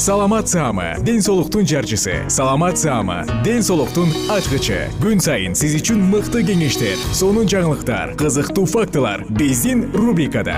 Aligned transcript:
саламат 0.00 0.48
саама 0.48 0.96
ден 1.04 1.20
соолуктун 1.20 1.66
жарчысы. 1.66 2.24
Саламат 2.30 2.78
саама 2.78 3.26
ден 3.44 3.60
соолуктун 3.62 4.08
ачкычы. 4.32 4.88
Күн 4.96 5.20
сайын 5.20 5.52
сиз 5.52 5.74
үчүн 5.76 6.00
мыкты 6.08 6.40
кеңештер 6.40 6.96
сонун 7.12 7.44
жаңылыктар 7.44 8.14
кызыктуу 8.16 8.64
фактылар 8.64 9.26
биздин 9.28 9.90
рубрикада. 9.92 10.56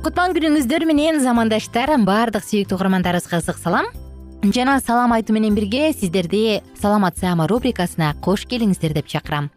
Кутман 0.00 0.32
күнүңүздөр 0.32 0.88
менен 0.88 1.20
замандаштар 1.20 1.98
баардык 2.00 2.48
сүйүктүү 2.48 2.80
угармандарыбызга 2.80 3.44
ысык 3.44 3.60
салам. 3.60 3.92
Жана 4.40 4.80
салам 4.80 5.12
айтуу 5.12 5.36
менен 5.36 5.52
бирге 5.52 5.92
сиздерди 5.92 6.62
саламат 6.80 7.20
саама 7.20 7.44
рубрикасына 7.44 8.14
кош 8.24 8.48
келиңиздер 8.48 8.96
деп 8.96 9.12
чакырам 9.12 9.52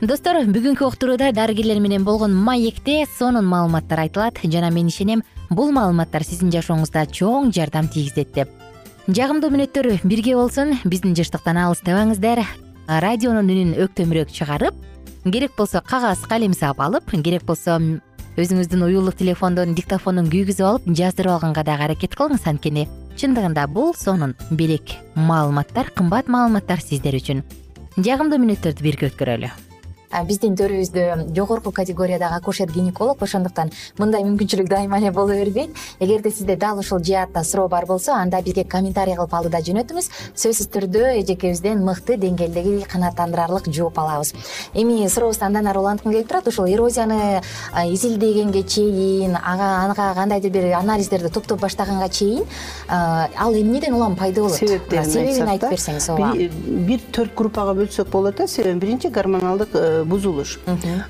достор 0.00 0.38
бүгүнкү 0.48 0.86
уктурууда 0.86 1.28
дарыгерлер 1.36 1.80
менен 1.80 2.04
болгон 2.04 2.32
маекте 2.32 3.04
сонун 3.18 3.44
маалыматтар 3.44 4.00
айтылат. 4.00 4.38
Жана 4.42 4.70
мен 4.70 4.88
ишенем 4.88 5.22
бул 5.50 5.72
маалыматтар 5.72 6.24
сиздин 6.24 6.50
жашооңузда 6.50 7.04
чоң 7.12 7.52
жардам 7.52 7.88
тийгизет 7.88 8.32
деп. 8.32 8.48
Жагымдуу 9.08 9.50
мүнөттөр 9.52 10.00
бирге 10.04 10.36
болсун 10.36 10.78
биздин 10.84 11.12
жыштыктан 11.12 11.60
алыстабаңыздар 11.60 12.40
радионун 12.88 13.52
үнүн 13.52 13.76
өктөмүрөөк 13.84 14.32
чыгарып 14.32 14.74
керек 15.28 15.52
болсо 15.58 15.84
кагаз 15.84 16.24
калем 16.24 16.54
сап 16.54 16.80
алып 16.80 17.12
керек 17.22 17.44
болсо 17.44 17.76
өзүңүздүн 18.40 18.84
уюлдук 18.88 19.20
телефондон 19.20 19.74
диктофондун 19.74 20.32
күйгүзүп 20.32 20.64
алып 20.64 20.92
жаздырып 20.96 21.36
алганга 21.36 21.64
дагы 21.64 21.90
аракет 21.90 22.16
кылыңыз. 22.16 22.46
Анткени 22.48 22.88
чындыгында 23.20 23.68
бул 23.68 23.92
сонун 23.92 24.32
белек 24.50 24.96
маалыматтар 25.14 25.92
кымбат 25.92 26.28
маалыматтар 26.28 26.80
сиздер 26.80 27.20
үчүн. 27.20 27.44
Жагымдуу 28.00 28.40
мүнөттөрдү 28.40 28.86
бирге 28.86 29.10
өткөрөлү 29.10 29.50
биздин 30.26 30.56
төрүбүздө 30.58 31.32
жогорку 31.36 31.70
категориядагы 31.72 32.34
акушер 32.36 32.70
гинеколог 32.72 33.22
ошондуктан 33.22 33.70
мындай 33.98 34.24
мүмкүнчүлүк 34.26 34.68
дайыма 34.68 34.98
эле 34.98 35.10
боло 35.10 35.34
бербейт. 35.34 35.70
Эгерде 36.00 36.30
сизде 36.30 36.56
дал 36.56 36.78
ушул 36.78 36.98
жаатта 36.98 37.44
суроо 37.44 37.68
бар 37.68 37.86
болсо 37.86 38.12
анда 38.12 38.42
бизге 38.42 38.64
комментарий 38.64 39.14
кылып 39.14 39.34
алдыда 39.34 39.62
жөнөтүңүз. 39.62 40.10
Сөзсүз 40.34 40.70
түрдө 40.74 41.04
эжекебизден 41.20 41.84
мыкты 41.86 42.16
деңгээлдеги 42.18 42.86
канааттандырарлык 42.90 43.70
жооп 43.70 43.98
алабыз. 43.98 44.34
Эми 44.74 45.06
сурообузду 45.08 45.44
андан 45.46 45.66
ары 45.70 45.78
уланткым 45.78 46.12
келип 46.12 46.28
турат 46.28 46.48
ушул 46.48 46.66
эрозияны 46.66 47.42
изилдегенге 47.86 48.64
чейин 48.64 49.36
ага 49.36 49.70
ага 49.90 50.14
кандайдыр 50.14 50.50
бир 50.50 50.72
анализдерди 50.74 51.30
топтоп 51.30 51.60
баштаганга 51.60 52.08
чейин 52.08 52.44
ал 52.88 53.54
эмнеден 53.54 53.94
улам 53.94 54.16
пайда 54.16 54.42
болот? 54.42 54.56
Себебин 54.56 55.48
айтып 55.48 55.70
берсеңиз 55.70 56.10
ооба. 56.10 56.32
бир 56.34 57.00
төрт 57.12 57.34
группага 57.36 57.74
бөлсөк 57.74 58.10
болот 58.10 58.36
да 58.36 58.48
себебин 58.48 58.78
биринчи 58.78 59.08
гормоналдык 59.08 59.68
э, 59.74 59.99
бузулуш. 60.04 60.58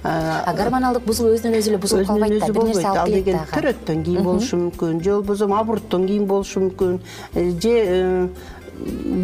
Гормоналдык 0.05 1.05
бузулуу 1.07 1.35
өзүнөн 1.37 1.59
өзү 1.59 1.73
эле 1.73 1.79
бузулуп 1.83 2.07
калбайт 2.07 2.39
да 2.39 2.47
өзүнөн 2.47 2.51
өзү 2.51 2.55
бир 2.55 2.69
нерсе 2.69 2.83
болбойт 2.83 2.87
алып 2.87 3.03
ал 3.03 3.13
деген 3.17 3.43
төрөттөн 3.55 4.05
кийин 4.07 4.25
болушу 4.25 4.61
мүмкүн 4.65 5.03
же 5.05 5.17
болбосо 5.19 5.51
аборттон 5.59 6.07
кийин 6.07 6.27
болушу 6.27 6.61
мүмкүн. 6.67 7.01
Э, 7.35 7.51
же 7.61 7.75
э, 7.75 8.29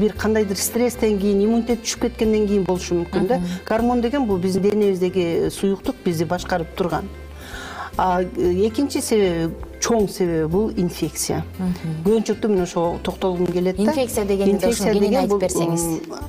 бир 0.01 0.13
кандайдыр 0.13 0.57
стресстен 0.57 1.19
кийин 1.19 1.45
иммунитет 1.45 1.85
түшүп 1.85 2.09
кеткенден 2.09 2.47
кийин 2.49 2.65
болушу 2.65 3.01
мүмкүн 3.03 3.29
да. 3.29 3.41
Гормон 3.69 4.01
деген 4.01 4.27
бул 4.27 4.39
биздин 4.39 4.63
денебиздеги 4.63 5.51
суюктук 5.51 5.97
бизди 6.05 6.25
башкарып 6.25 6.75
турган. 6.77 7.09
Экинчи 7.97 9.01
себеби 9.01 9.55
чоң 9.87 10.09
себеби 10.11 10.47
бул 10.51 10.71
инфекция. 10.81 11.43
Көбүнчөктүү 12.05 12.51
мен 12.51 12.65
ошого 12.65 12.99
токтолгум 13.07 13.47
келет 13.55 13.77
да. 13.79 13.85
Инфекция 13.85 14.25
дегенде 14.27 14.71
ушунун 14.73 14.99
кенен 14.99 15.19
айтып 15.21 15.43
берсеңиз. 15.45 15.85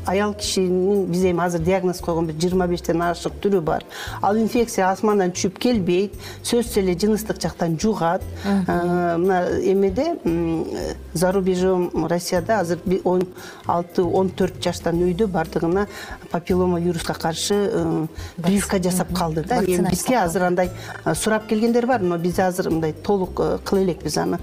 аял 0.06 0.34
кишинин 0.38 1.06
биз 1.10 1.24
эми 1.26 1.42
азыр 1.42 1.62
диагноз 1.66 2.00
койгон 2.06 2.28
бир 2.28 2.36
жыйырма 2.36 2.68
бештен 2.68 3.02
ашык 3.02 3.40
түрү 3.42 3.62
бар. 3.62 3.84
Ал 4.22 4.38
инфекция 4.38 4.92
асмандан 4.92 5.34
түшүп 5.34 5.58
келбейт 5.58 6.14
сөзсүз 6.44 6.78
эле 6.84 6.94
жыныстык 6.94 7.42
жактан 7.42 7.80
жугат. 7.82 8.22
Мына 8.46 9.42
эмеде 9.64 10.18
за 11.14 11.32
рубежом 11.32 12.06
россияда 12.06 12.60
азыр 12.60 12.80
он 13.04 13.24
алты 13.66 14.04
он 14.04 14.30
төрт 14.30 14.62
жаштан 14.62 15.02
өйдө 15.02 15.28
баардыгына 15.28 15.88
папиллома 16.32 16.80
вируска 16.80 17.14
каршы 17.14 17.56
э, 17.56 18.06
прививка 18.38 18.82
жасап 18.84 19.14
калды 19.14 19.44
да. 19.44 19.62
Бизге 19.62 20.18
азыр 20.18 20.44
андай 20.44 20.70
э, 21.06 21.16
сурап 21.16 21.48
келгендер 21.48 21.86
бар 21.88 22.02
но 22.02 22.18
биз 22.18 22.40
азыр 22.40 22.70
мындай 22.70 22.94
толук 22.94 23.47
Э, 23.47 23.47
кыла 23.64 23.84
элекпиз 23.84 24.18
аны 24.18 24.40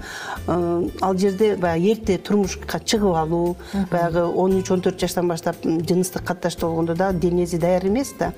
э, 0.47 0.89
ал 1.01 1.17
жерде 1.17 1.55
баягы 1.55 1.91
эрте 1.91 2.17
турмушка 2.17 2.79
чыгып 2.79 3.15
алуу 3.15 3.55
баягы 3.91 4.25
он 4.25 4.59
үч 4.59 4.71
он 4.71 4.81
төрт 4.81 4.99
жаштан 4.99 5.27
баштап 5.27 5.61
жыныстык 5.63 6.23
катташтуу 6.23 6.69
болгондо 6.69 6.95
дагы 6.95 7.19
денеси 7.19 7.57
даяр 7.57 7.85
эмес 7.87 8.13
да. 8.19 8.33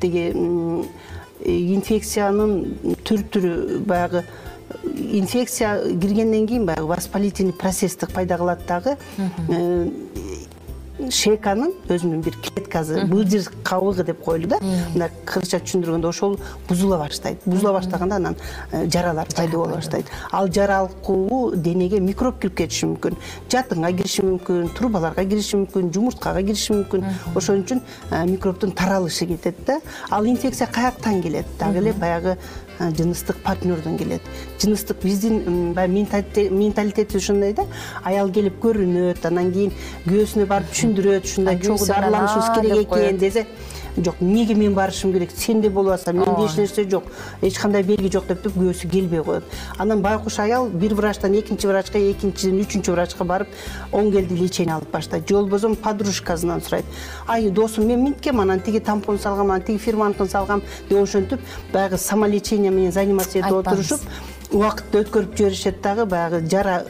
Тиги 0.00 0.30
инфекциянын 1.44 2.96
түр 3.04 3.24
түрү 3.32 3.80
баягы 3.86 4.24
инфекция 4.84 5.82
киргенден 5.84 6.46
кийин 6.46 6.66
баягы 6.66 6.86
воспалительный 6.86 7.52
процессти 7.52 8.06
пайда 8.06 8.36
кылат 8.38 8.66
дагы. 8.66 8.96
Э, 9.48 9.88
шейканын 11.08 11.72
өзүнүн 11.88 12.20
бир 12.24 12.36
клеткасы 12.44 13.04
быжыр 13.08 13.48
кабыгы 13.64 14.04
деп 14.04 14.22
коелу 14.24 14.48
да. 14.48 14.58
Мындай 14.60 15.10
кыргызча 15.24 15.60
түшүндүргөндө 15.64 16.08
ошол 16.10 16.36
бузула 16.68 16.98
баштайт. 17.00 17.40
Бузула 17.46 17.72
баштаганда 17.78 18.16
анан 18.16 18.36
э, 18.72 18.86
жаралар 18.90 19.28
пайда 19.34 19.56
боло 19.56 19.74
баштайт. 19.76 20.06
Ал 20.30 20.50
жара 20.52 20.82
аркылуу 20.84 21.56
денеге 21.56 22.00
микроб 22.00 22.38
кирип 22.40 22.56
кетиши 22.56 22.86
мүмкүн. 22.86 23.18
Жатынга 23.50 23.92
кириши 23.96 24.22
мүмкүн 24.26 24.72
трубаларга 24.76 25.24
кириши 25.24 25.56
мүмкүн 25.56 25.92
жумурткага 25.94 26.42
кириши 26.42 26.74
мүмкүн. 26.74 27.06
Ошон 27.34 27.64
үчүн 27.64 27.82
э, 28.10 28.24
микробдун 28.26 28.72
таралышы 28.72 29.26
кетет 29.26 29.64
да. 29.66 29.80
Ал 30.10 30.26
инфекция 30.26 30.66
каяктан 30.66 31.22
келет? 31.22 31.46
Дагы 31.58 31.78
эле 31.78 31.92
баягы 31.92 32.36
жыныстык 32.80 33.36
партнердон 33.44 33.98
келет. 33.98 34.22
Жыныстык 34.60 35.02
биздин 35.02 35.72
баягы 35.74 36.48
менталитетибиз 36.50 37.22
ошондой 37.22 37.52
да. 37.52 37.66
Аял 38.04 38.30
келип 38.32 38.60
көрүнөт 38.62 39.26
анан 39.26 39.52
кийин 39.52 39.72
күйөөсүнө 40.06 40.46
барып 40.46 40.72
түшүндүрөт 40.72 41.28
ушундай 41.28 41.60
чогуу 41.60 41.86
дарыланышыбыз 41.86 42.48
керек 42.60 42.92
экен 42.92 43.18
десе 43.18 43.46
жок 43.96 44.16
эмнеге 44.20 44.54
мен 44.54 44.74
барышым 44.74 45.12
керек? 45.12 45.30
Сен 45.36 45.60
да 45.60 45.70
болуп 45.70 45.92
атсың 45.92 46.18
менде 46.20 46.46
эч 46.46 46.56
нерсе 46.56 46.84
жок. 46.90 47.04
Эч 47.42 47.58
кандай 47.58 47.82
белги 47.82 48.10
жок 48.12 48.26
деп 48.26 48.42
туруп 48.42 48.58
күйөөсү 48.58 48.90
келбей 48.90 49.22
коет. 49.24 49.44
Анан 49.78 50.02
байкуш 50.02 50.38
аял 50.38 50.68
бир 50.68 50.94
врачтан 50.94 51.34
экинчи 51.38 51.66
врачка 51.66 51.98
экинчиден 51.98 52.60
үчүнчү 52.64 52.92
врачка 52.92 53.24
барып 53.24 53.48
оң 53.92 54.10
келди 54.12 54.36
лечение 54.36 54.74
алып 54.74 54.90
баштайт 54.90 55.28
же 55.28 55.34
болбосо 55.34 55.74
подружкасынан 55.74 56.62
сурайт. 56.62 56.84
Ай 57.26 57.50
досум 57.50 57.86
мен 57.86 58.04
минткем 58.04 58.40
анан 58.40 58.60
тиги 58.60 58.80
тампон 58.80 59.18
салгам 59.18 59.50
анан 59.50 59.62
тиги 59.62 59.78
фирманыкын 59.78 60.28
салгам 60.28 60.62
деп 60.88 61.02
ошентип 61.02 61.40
баягы 61.72 61.98
самолечение 61.98 62.70
менен 62.70 62.92
заниматься 62.92 63.38
этип 63.38 63.52
отурушуп 63.52 64.00
убакытты 64.50 65.04
өткөрүп 65.04 65.36
жиберишет 65.36 65.80
дагы 65.82 66.06
баягы 66.06 66.40
жара 66.50 66.84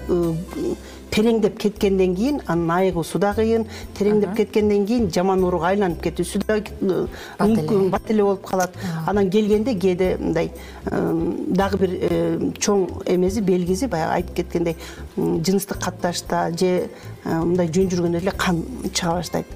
тереңдеп 1.10 1.58
кеткенден 1.58 2.14
кийин 2.16 2.40
анын 2.46 2.70
айыгуусу 2.70 3.18
да 3.18 3.32
кыйын 3.34 3.66
тереңдеп 3.98 4.34
кеткенден 4.36 4.86
кийин 4.86 5.10
жаман 5.12 5.42
ооруга 5.44 5.70
айланып 5.72 6.02
кетүүсү 6.04 6.42
да 6.46 6.58
э, 6.60 7.06
мүмкүн 7.40 7.90
бат 7.90 8.10
эле 8.10 8.24
болуп 8.24 8.44
калат. 8.46 8.76
Анан 9.06 9.30
келгенде 9.30 9.74
кээде 9.74 10.16
мындай 10.20 10.50
э, 10.86 11.00
дагы 11.48 11.80
бир 11.82 11.96
э, 12.00 12.50
чоң 12.58 12.86
эмеси 13.06 13.42
белгиси 13.42 13.88
баягы 13.90 14.20
айтып 14.20 14.36
кеткендей 14.36 14.76
жыныстык 15.16 15.82
катташта 15.82 16.50
же 16.56 16.88
мындай 17.24 17.68
жөн 17.68 17.90
жүргөндө 17.92 18.22
эле 18.22 18.32
кан 18.36 18.62
чыга 18.92 19.18
баштайт. 19.18 19.46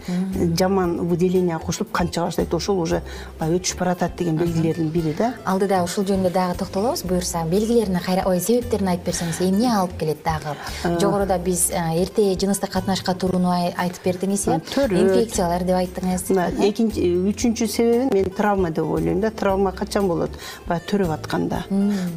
Жаман 0.58 0.96
выделение 1.08 1.58
кошулуп 1.58 1.92
кан 1.92 2.08
чыга 2.08 2.26
баштайт. 2.26 2.54
Ошол 2.54 2.80
уже 2.82 3.02
баягы 3.38 3.60
өтүшүп 3.60 3.78
баратат 3.78 4.16
деген 4.18 4.36
белгилердин 4.36 4.90
бири 4.90 5.14
да. 5.16 5.34
Алдыда 5.44 5.82
ушул 5.84 6.04
жөнүндө 6.04 6.32
дагы 6.34 6.58
токтолобуз. 6.58 7.04
Буюрса 7.04 7.44
белгилерине 7.48 8.00
ой 8.26 8.40
себептерин 8.40 8.88
айтып 8.92 9.12
берсеңиз 9.12 9.40
эмне 9.44 9.70
алып 9.72 9.96
келет 10.00 10.22
дагы? 10.24 10.54
Жогоруда 11.00 11.38
биз 11.44 11.70
эрте 11.70 12.26
жыныстык 12.40 12.72
катнашка 12.72 13.14
турууну 13.14 13.52
айтып 13.52 14.04
бердиңиз 14.04 14.46
э 14.48 14.58
төрөт 14.70 15.00
инфекциялар 15.00 15.64
деп 15.64 15.76
айттыңыз 15.80 16.26
экинчи 16.68 17.04
үчүнчү 17.30 17.68
себебин 17.68 18.10
мен 18.12 18.30
травма 18.36 18.70
деп 18.70 18.84
ойлойм 18.84 19.20
да. 19.20 19.30
Травма 19.30 19.72
качан 19.72 20.08
болот? 20.08 20.30
Баягы 20.66 20.86
төрөп 20.90 21.10
атканда. 21.18 21.64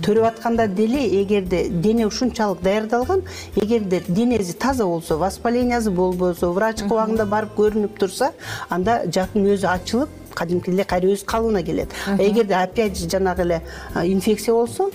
Төрөп 0.05 0.25
атканда 0.31 0.67
деле 0.67 1.03
эгерде 1.21 1.69
дене 1.69 2.07
ушунчалык 2.07 2.61
даярдалган 2.61 3.23
эгерде 3.55 4.03
денеси 4.07 4.53
таза 4.53 4.85
болсо 4.85 5.17
воспалениясы 5.17 5.91
болбосо 5.91 6.51
врачка 6.51 6.87
убагында 6.87 7.25
барып 7.25 7.57
көрүнүп 7.57 7.97
турса 7.99 8.31
анда 8.69 9.01
жатын 9.07 9.47
өзү 9.53 9.67
ачылып 9.71 10.09
кадимки 10.37 10.71
эле 10.71 10.83
кайра 10.83 11.11
өз 11.13 11.25
калыбына 11.25 11.63
келет 11.63 11.89
эгерде 12.17 12.55
опять 12.55 12.97
же 12.97 13.09
жанагы 13.09 13.41
эле 13.41 13.61
инфекция 14.03 14.53
болсо 14.53 14.91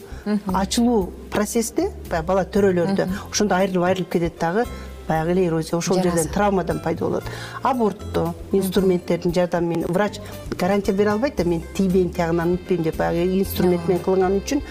ачылуу 0.54 1.12
процессте 1.30 1.90
баягы 2.10 2.26
бала 2.26 2.44
төрөлөрдө. 2.44 3.08
Ошондо 3.30 3.54
айрылып 3.56 3.84
айрылып 3.88 4.10
кетет 4.12 4.38
дагы 4.40 4.66
баягы 5.08 5.32
эле 5.32 5.46
эрозия 5.46 5.78
ошол 5.78 6.02
жерден 6.02 6.28
травмадан 6.28 6.81
пайда 6.81 7.04
болот. 7.04 7.25
Абортто 7.62 8.34
инструменттердин 8.52 9.34
жардамы 9.34 9.69
менен 9.69 9.87
врач 9.88 10.20
гарантия 10.58 10.93
бере 10.93 11.10
албайт 11.10 11.37
да 11.37 11.44
мен 11.44 11.62
тийбейм 11.75 12.10
тиягынан 12.10 12.54
үтпөйм 12.56 12.82
деп 12.82 12.96
баягы 12.96 13.40
инструмент 13.40 13.88
менен 13.88 14.02
кылынган 14.02 14.38
үчүн 14.40 14.62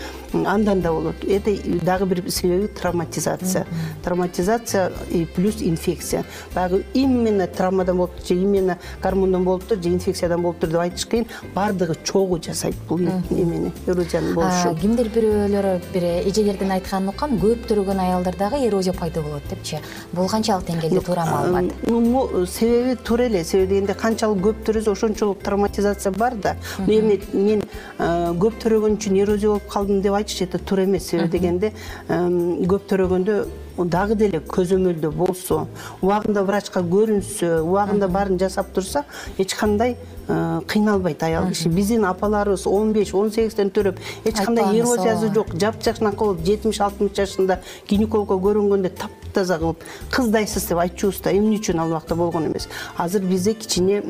андан 0.46 0.82
да 0.82 0.92
болот. 0.92 1.16
Это 1.28 1.52
дагы 1.84 2.06
бир 2.06 2.32
себеби 2.32 2.68
травматизация. 2.68 3.66
Травматизация 4.04 4.92
и 5.10 5.26
плюс 5.26 5.62
инфекция. 5.62 6.24
Баягы 6.56 6.86
именно 6.94 7.48
травмадан 7.48 7.98
болуптур 7.98 8.26
же 8.28 8.36
именно 8.36 8.78
гормондон 9.02 9.44
болуптур 9.44 9.82
же 9.82 9.90
инфекциядан 9.90 10.42
болуптур 10.42 10.70
деп 10.70 10.80
айтыш 10.80 11.06
кыйын 11.06 11.28
баардыгы 11.54 11.98
чогуу 12.04 12.42
жасайт 12.42 12.76
бул 12.88 13.00
эмени 13.00 13.72
эрозиянын 13.88 14.34
болушу. 14.36 14.76
Кимдир 14.80 15.10
бирөөлөр 15.10 15.82
бир 15.94 16.04
эжелердин 16.28 16.72
айтканын 16.72 17.10
уккам 17.10 17.38
көп 17.42 17.68
төрөгөн 17.68 18.00
аялдардагы 18.00 18.66
эрозия 18.68 18.94
пайда 18.94 19.22
болот 19.22 19.44
депчи. 19.50 19.80
бул 20.14 20.21
канчалык 20.28 20.66
деңгээлде 20.68 21.02
туура 21.02 21.26
маалымат. 21.26 22.48
себеби 22.50 22.96
туура 22.96 23.24
эле 23.24 23.44
себеби 23.44 23.76
дегенде 23.76 23.94
канчалык 23.94 24.44
көп 24.44 24.64
төрөсө 24.66 24.92
ошончолук 24.92 25.44
травматизация 25.44 26.12
бар 26.12 26.36
да. 26.36 26.56
Эми 26.88 27.20
мен 27.34 27.64
көп 27.98 28.60
төрөгөн 28.64 28.98
үчүн 28.98 29.20
эрозия 29.24 29.50
болуп 29.50 29.68
калдым 29.70 30.02
деп 30.02 30.14
айтыш 30.14 30.42
это 30.42 30.60
туура 30.60 30.86
эмес. 30.86 31.10
Себеби 31.10 31.38
дегенде 31.38 31.74
көп 32.08 32.88
төрөгөндө 32.90 33.46
дагы 33.78 34.16
деле 34.16 34.40
көзөмөлдө 34.40 35.12
болсо 35.16 35.68
убагында 36.02 36.44
врачка 36.44 36.82
көрүнсө 36.82 37.62
убагында 37.62 38.08
баарын 38.08 38.38
жасап 38.38 38.74
турса 38.74 39.06
эч 39.40 39.56
кандай 39.56 39.96
Э, 40.28 40.62
кыйналбайт 40.68 41.24
аял 41.24 41.50
киши. 41.50 41.70
Биздин 41.70 42.06
апаларыбыз 42.06 42.68
он 42.68 42.94
беш 42.94 43.14
он 43.14 43.32
сегизден 43.32 43.70
төрөп 43.70 44.00
эч 44.24 44.36
кандай 44.38 44.80
эрозиясы 44.80 45.34
жок. 45.34 45.48
Жапжашнака 45.60 46.24
болуп 46.24 46.46
жетимиш 46.46 46.80
алтымыш 46.80 47.12
жашында 47.18 47.60
гинекологко 47.90 48.38
көрүнгөндө 48.40 48.92
таптаза 49.32 49.58
кылып 49.60 49.84
кыздайсыз 50.12 50.68
деп 50.68 50.80
айтчубуз 50.84 51.22
да 51.24 51.32
эмне 51.32 51.58
үчүн 51.60 51.80
ал 51.80 51.92
убакта 51.92 52.16
болгон 52.16 52.50
эмес. 52.50 52.68
Азыр 52.98 53.24
бизде 53.24 53.54
кичине 53.54 54.02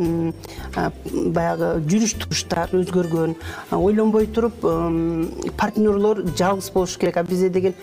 баягы 0.73 1.73
жүрүш 1.85 2.17
туруштар 2.23 2.73
өзгөргөн. 2.73 3.35
Ойлонбой 3.71 4.27
туруп 4.27 4.65
партнерлор 5.57 6.25
жалгыз 6.37 6.71
болуш 6.73 6.97
керек. 6.97 7.17
А 7.17 7.23
бизде 7.23 7.49
деген 7.49 7.75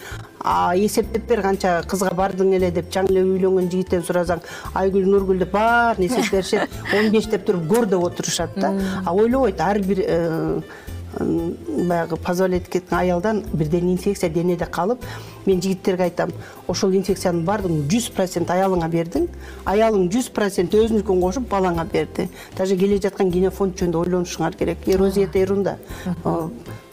эсептеп 0.74 1.28
бер 1.28 1.42
канча 1.42 1.82
кызга 1.86 2.10
бардың 2.14 2.54
эле 2.58 2.70
деп 2.70 2.90
жаңы 2.94 3.12
эле 3.12 3.24
үйлөнгөн 3.26 3.70
жигиттен 3.70 4.04
сурасаң 4.06 4.42
айгүл 4.74 5.06
нургүл 5.06 5.42
деп 5.44 5.52
баарын 5.52 6.06
эсептеп 6.06 6.32
беришет 6.32 6.70
он 6.98 7.10
беш 7.12 7.26
деп 7.30 7.46
туруп 7.46 7.66
көр 7.70 7.86
деп 7.86 8.04
отурушат 8.04 8.54
да. 8.56 8.74
А 9.04 9.14
ойлобойт 9.14 9.60
ар 9.60 9.80
бир 9.82 10.04
э, 10.06 10.60
баягы 11.18 12.16
позволять 12.16 12.68
кеткен 12.68 12.98
аялдан 12.98 13.44
бирден 13.52 13.90
инфекция 13.92 14.30
денеде 14.30 14.66
калып 14.66 15.04
мен 15.46 15.60
жигиттерге 15.62 16.04
айтам 16.04 16.30
ошол 16.68 16.92
инфекциянын 16.92 17.44
баардыгын 17.44 17.88
жүз 17.88 18.10
процент 18.14 18.50
аялыңа 18.50 18.88
бердиң. 18.92 19.28
Аялың 19.64 20.08
жүз 20.12 20.30
процент 20.34 20.74
өзүнүкүн 20.74 21.20
кошуп 21.20 21.48
балаңа 21.50 21.86
берди. 21.92 22.28
Даже 22.56 22.76
келе 22.76 23.00
жаткан 23.02 23.30
генофонд 23.30 23.78
жөнүндө 23.78 24.02
ойлонушуңар 24.04 24.56
керек. 24.58 24.86
Эрозия 24.86 25.26
это 25.26 25.38
ерунда 25.38 25.78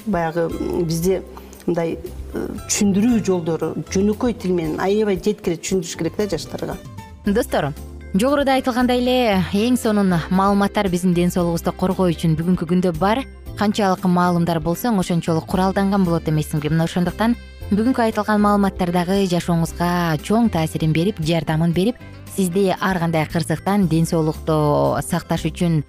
баягы 0.05 0.49
бизде 0.85 1.21
мындай 1.65 1.97
э, 1.97 2.45
түшүндүрүү 2.69 3.23
жолдору 3.25 3.73
жөнөкөй 3.89 4.35
тил 4.41 4.53
менен 4.53 4.79
аябай 4.83 5.17
жеткире 5.17 5.57
түшүндүрүш 5.57 5.97
керек 5.97 6.17
да 6.19 6.27
жаштарга. 6.29 6.77
Достор 7.25 7.71
жогоруда 8.13 8.55
айтылгандай 8.59 9.01
эле 9.01 9.17
эң 9.65 9.79
сонун 9.81 10.13
маалыматтар 10.29 10.89
биздин 10.93 11.15
ден 11.17 11.33
соолугубузду 11.33 11.73
коргоо 11.73 12.11
үчүн 12.13 12.37
бүгүнкү 12.37 12.69
күндө 12.69 12.93
бар 12.99 13.25
канчалык 13.59 14.03
маалымдар 14.05 14.59
болсоң 14.59 14.99
ошончолук 14.99 15.47
куралданган 15.47 16.03
болот 16.03 16.27
эмессиңби 16.29 16.69
мына 16.73 16.85
ошондуктан 16.89 17.35
бүгүнкү 17.71 18.03
айтылган 18.03 18.41
маалыматтар 18.43 18.91
дагы 18.91 19.23
жашооңузга 19.31 20.17
чоң 20.23 20.51
таасирин 20.53 20.93
берип 20.93 21.21
жардамын 21.23 21.73
берип 21.73 22.01
сизди 22.35 22.73
ар 22.75 22.99
кандай 22.99 23.25
кырсыктан 23.31 23.87
ден 23.87 24.05
соолукту 24.05 24.97
сакташ 25.07 25.47
үчүн 25.47 25.83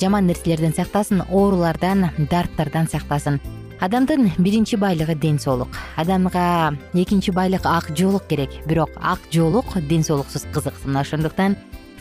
жаман 0.00 0.26
нерселерден 0.26 0.74
сактасын 0.76 1.22
оорулардан 1.30 2.10
дарттардан 2.30 2.88
сактасын. 2.88 3.40
Адамдын 3.80 4.32
биринчи 4.38 4.76
байлыгы 4.76 5.14
ден 5.14 5.38
соолук 5.38 5.68
адамга 5.96 6.76
экинчи 6.94 7.30
байлык 7.30 7.66
ак 7.66 7.90
жоолук 7.96 8.26
керек. 8.26 8.50
Бирок 8.66 8.90
ак 8.96 9.20
жоолук 9.30 9.66
ден 9.88 10.02
соолуксуз 10.02 10.46
кызык 10.52 10.74
мына 10.84 11.00
ошондуктан 11.00 11.56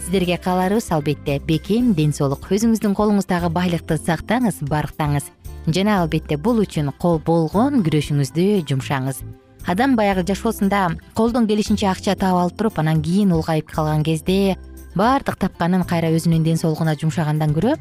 сиздерге 0.05 0.37
кааларыбыз 0.37 0.91
албетте. 0.91 1.39
Бекем 1.39 1.93
ден 1.93 2.13
соолук. 2.13 2.45
Өзүңүздүн 2.53 2.93
колуңуздагы 2.93 3.49
байлыкты 3.49 3.97
сактаңыз 3.97 4.61
барктаңыз. 4.69 5.31
Жана 5.65 6.01
албетте 6.03 6.37
бул 6.37 6.61
үчүн 6.61 6.91
болгон 7.01 7.81
күрөшүңүздү 7.81 8.65
жумшаңыз. 8.69 9.23
Адам 9.65 9.95
баягы 9.95 10.21
жашоосунда 10.27 10.91
колдон 11.15 11.47
келишинче 11.47 11.87
акча 11.89 12.15
таап 12.15 12.37
алып 12.37 12.57
туруп 12.57 12.79
анан 12.79 13.01
кийин 13.01 13.33
улгайып 13.33 13.71
калган 13.71 14.03
кезде 14.03 14.57
баардык 14.95 15.39
тапканын 15.41 15.83
кайра 15.83 16.13
өзүнүн 16.13 16.43
ден 16.43 16.57
соолугуна 16.57 16.93
жумшагандан 16.93 17.55
көрө 17.57 17.73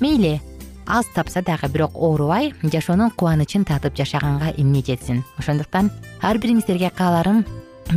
мейли 0.00 0.40
аз 0.86 1.06
тапса 1.14 1.42
дагы 1.42 1.68
бирок 1.72 1.96
оорубай 1.96 2.52
жашоонун 2.62 3.10
кубанычын 3.10 3.64
татып 3.64 3.96
жашаганга 3.96 4.54
эмне 4.56 4.84
жетсин? 4.86 5.24
Ошондуктан 5.38 5.90
ар 6.22 6.38
бириңиздерге 6.38 6.92
кааларым 6.94 7.44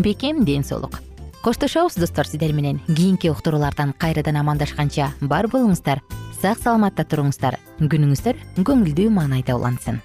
бекем 0.01 0.45
ден 0.45 0.63
соолук 0.63 1.06
коштошобуз 1.43 1.95
достор 1.95 2.27
сиздер 2.27 2.53
менен. 2.53 2.79
Кийинки 2.87 3.29
уктуруулардан 3.29 3.93
кайрадан 3.93 4.37
амандашканча 4.37 5.13
бар 5.21 5.47
болуңуздар 5.47 6.01
сак 6.41 6.59
саламатта 6.59 7.03
туруңуздар. 7.03 7.57
Күнүңүздөр 7.79 8.37
көңүлдүү 8.61 9.09
маанайда 9.09 9.57
улансын. 9.57 10.01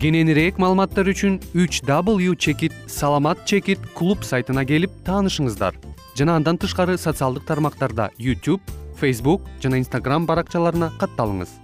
Кененирээк 0.00 0.58
маалыматтар 0.58 1.08
үчүн 1.08 1.40
үч 1.54 1.80
w 1.86 2.34
чекит 2.36 2.72
саламат 2.86 3.46
чекит 3.46 3.78
клуб 3.94 4.24
сайтына 4.24 4.64
келип 4.66 4.90
таанышыңыздар. 5.06 5.74
Жана 6.14 6.36
андан 6.36 6.58
тышкары 6.58 6.98
социалдык 6.98 7.44
тармактарда 7.44 8.10
youtube 8.18 8.60
facebook 9.00 9.42
жана 9.62 9.80
instagram 9.82 10.26
баракчаларына 10.26 10.92
катталыңыз 11.00 11.63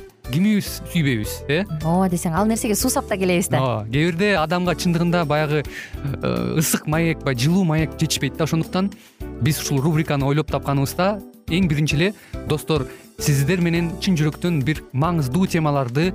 кимибиз 0.31 0.81
сүйбөйбүз 0.91 1.33
э? 1.51 1.63
Ооба 1.83 2.07
десең 2.11 2.35
ал 2.37 2.47
нерсеге 2.49 2.75
суусап 2.79 3.09
да 3.09 3.17
келебиз 3.19 3.51
да. 3.51 3.59
Ооба 3.59 3.85
кээ 3.91 4.11
бирде 4.11 4.31
адамга 4.39 4.75
чындыгында 4.75 5.25
баягы 5.29 5.61
э, 5.63 6.31
ысык 6.57 6.87
маек 6.87 7.25
жылуу 7.35 7.63
маек 7.67 7.97
жетишпейт 7.99 8.37
да. 8.37 8.45
Ошондуктан 8.45 8.91
биз 9.41 9.61
ушул 9.61 9.81
рубриканы 9.81 10.25
ойлоп 10.25 10.51
тапканыбызда 10.51 11.19
эң 11.51 11.67
биринчи 11.67 11.97
эле 11.99 12.13
достор 12.47 12.87
сиздер 13.19 13.61
менен 13.61 13.91
чын 14.01 14.17
жүрөктөн 14.19 14.61
бир 14.63 14.83
маңыздуу 14.93 15.47
темаларды 15.51 16.11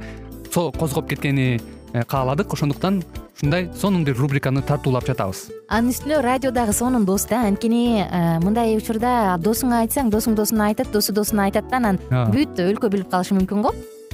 козгоп 0.53 1.09
кеткени 1.11 1.61
э, 1.93 2.05
кааладык. 2.05 2.53
Ошондуктан 2.53 3.03
ушундай 3.37 3.69
сонун 3.77 4.05
бир 4.05 4.17
рубриканы 4.17 4.63
тартуулап 4.63 5.05
жатабыз. 5.07 5.51
Анын 5.69 5.93
үстүнө 5.93 6.23
радио 6.25 6.51
дагы 6.51 6.73
сонун 6.73 7.05
дос 7.05 7.27
да. 7.29 7.43
Анткени 7.47 8.01
э, 8.01 8.39
мындай 8.41 8.77
учурда 8.79 9.37
досуңа 9.43 9.85
айтсаң 9.85 10.11
досуң 10.15 10.39
досуна 10.39 10.71
айтат 10.71 10.91
досу 10.93 11.13
досуна 11.13 11.51
айтат 11.51 11.69
да 11.71 11.83
анан 11.83 12.01
бүт 12.33 12.57
өлкө 12.65 12.91
билип 12.91 13.13
калышы 13.13 13.37
мүмкүн 13.37 13.69
го 13.69 13.75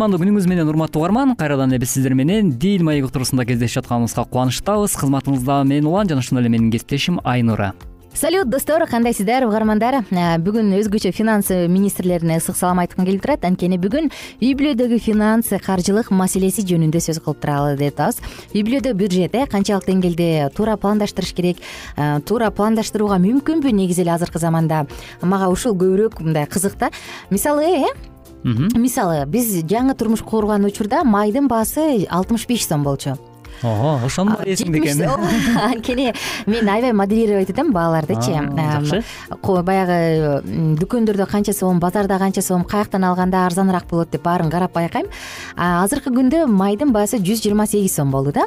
кутмандуу 0.00 0.22
күнүңүз 0.22 0.46
менен 0.48 0.68
урматтуу 0.70 1.02
угарман 1.02 1.34
кайрадан 1.36 1.74
эле 1.74 1.82
биз 1.82 1.90
сиздер 1.92 2.14
менен 2.16 2.54
дил 2.56 2.80
маек 2.88 3.04
уктуруусунда 3.04 3.44
кездешип 3.44 3.82
жатканыбызга 3.82 4.24
кубанычтабыз. 4.32 4.94
Кызматыңызда 4.96 5.58
мен 5.68 5.84
улан 5.84 6.08
жана 6.08 6.24
ошондой 6.24 6.46
эле 6.46 6.48
менин 6.54 6.70
кесиптешим 6.72 7.18
айнура. 7.22 7.74
Салют 8.14 8.48
достор 8.48 8.86
кандайсыздар 8.88 9.44
угармандар? 9.44 9.98
Бүгүн 10.40 10.72
өзгөчө 10.78 11.12
финанс 11.12 11.50
министрлерине 11.52 12.38
ысык 12.40 12.56
салам 12.56 12.80
айткым 12.80 13.04
келип 13.04 13.26
турат. 13.26 13.44
Анткени 13.44 13.76
бүгүн 13.76 14.08
үй 14.40 14.54
бүлөдөгү 14.56 15.02
финанс 15.04 15.52
каржылык 15.66 16.08
маселеси 16.16 16.64
жөнүндө 16.64 17.04
сөз 17.04 17.20
кылып 17.20 17.44
туралы 17.44 17.76
деп 17.76 18.00
атабыз 18.00 18.22
үй 18.54 18.64
бүлөдө 18.64 18.94
бюджет 18.96 19.36
э 19.36 19.44
канчалык 19.52 19.84
деңгээлде 19.84 20.48
туура 20.56 20.78
пландаштырыш 20.80 21.34
керек. 21.36 21.60
Туура 22.24 22.48
пландаштырууга 22.48 23.20
мүмкүнбү 23.20 23.68
негизи 23.68 24.00
эле 24.00 24.16
азыркы 24.16 24.40
заманда? 24.40 24.86
Мага 25.20 25.52
ушул 25.52 25.76
көбүрөөк 25.76 26.22
мындай 26.24 26.48
кызык 26.48 26.78
да 26.80 26.90
мисалы 27.30 27.84
э 27.84 27.92
мисалы 28.44 29.24
биз 29.26 29.52
жаңы 29.68 29.94
турмуш 29.94 30.22
курган 30.22 30.64
учурда 30.64 31.04
майдын 31.04 31.48
баасы 31.48 32.06
алтымыш 32.08 32.46
беш 32.48 32.66
сом 32.66 32.84
болчу 32.84 33.16
ого 33.62 34.00
ошону 34.04 34.36
да 34.38 34.44
эсиңде 34.44 34.78
экен 34.78 35.04
анткени 35.70 36.12
мен 36.46 36.68
аябай 36.68 36.92
модерировать 36.92 37.50
этем 37.50 37.72
баалардычы 37.72 38.32
жакшы. 38.32 39.02
баягы 39.62 40.42
дүкөндөрдө 40.80 41.26
канча 41.26 41.52
сом 41.52 41.80
базарда 41.80 42.18
канча 42.18 42.42
сом 42.42 42.64
каяктан 42.64 43.04
алганда 43.04 43.44
арзаныраак 43.46 43.86
болот 43.90 44.10
деп 44.10 44.22
баарын 44.22 44.50
карап 44.50 44.72
байкайм. 44.72 45.06
Азыркы 45.56 46.10
күндө 46.10 46.46
майдын 46.46 46.92
баасы 46.92 47.18
жүз 47.18 47.42
жыйырма 47.44 47.66
сегиз 47.66 47.94
сом 47.94 48.10
болду 48.10 48.32
да. 48.32 48.46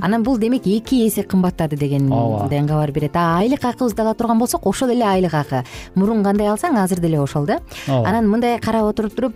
Анан 0.00 0.22
бул 0.22 0.38
демек 0.38 0.66
эки 0.66 1.06
эсе 1.06 1.22
кымбаттады 1.22 1.76
дегенден 1.76 2.68
кабар 2.68 2.92
берет. 2.92 3.16
А 3.16 3.38
айлык 3.38 3.64
акыбызды 3.64 4.02
ала 4.02 4.14
турган 4.14 4.38
болсок 4.38 4.66
ошол 4.66 4.90
эле 4.90 5.04
айлык 5.04 5.34
акы. 5.34 5.64
Мурун 5.94 6.22
кандай 6.24 6.48
алсаң 6.48 6.78
азыр 6.82 7.00
деле 7.00 7.20
ошол 7.20 7.46
да. 7.46 7.60
Анан 7.86 8.28
мындай 8.28 8.58
карап 8.60 8.90
отуруп 8.90 9.14
туруп 9.14 9.34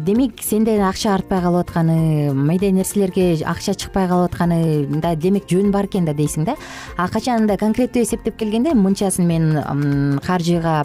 демек 0.00 0.42
сенде 0.42 0.80
акча 0.80 1.14
артпай 1.14 1.40
калып 1.40 1.68
атканы 1.68 2.32
мындай 2.32 2.72
нерселерге 2.72 3.42
акча 3.44 3.74
чыкпай 3.74 4.08
калып 4.08 4.32
атканы 4.32 4.55
да 5.02 5.14
демек 5.14 5.44
жөн 5.50 5.70
бар 5.74 5.86
экен 5.86 6.04
да 6.06 6.14
дейсиң 6.16 6.44
да. 6.46 6.54
А 6.96 7.08
качанында 7.08 7.56
конкреттүү 7.60 8.02
эсептеп 8.02 8.36
келгенде 8.40 8.74
мынчасын 8.74 9.26
мен 9.26 10.18
каржыга 10.24 10.84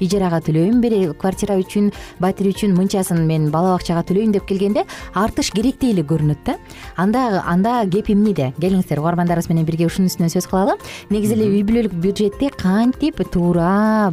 ижарага 0.00 0.40
төлөйм 0.44 0.82
квартира 1.18 1.56
үчүн 1.60 1.92
батир 2.20 2.50
үчүн 2.52 2.76
мынчасын 2.76 3.26
мен 3.26 3.50
бала 3.50 3.76
бакчага 3.76 4.02
төлөйм 4.08 4.32
деп 4.32 4.46
келгенде 4.48 4.84
артыш 5.14 5.50
керектей 5.52 5.92
эле 5.92 6.02
көрүнөт 6.02 6.44
да. 6.46 6.56
Анда 6.96 7.42
анда 7.46 7.82
кеп 7.90 8.10
эмнеде 8.12 8.52
келиңиздер 8.60 9.00
угармандарыбыз 9.00 9.48
менен 9.50 9.66
бирге 9.68 9.86
ушунун 9.86 10.10
үстүнөн 10.10 10.32
сөз 10.32 10.46
кылалы. 10.50 10.78
Негизи 11.10 11.34
эле 11.38 11.50
үй 11.50 11.62
бүлөлүк 11.66 11.94
бюджетти 12.02 12.50
кантип 12.56 13.22
туура 13.32 14.12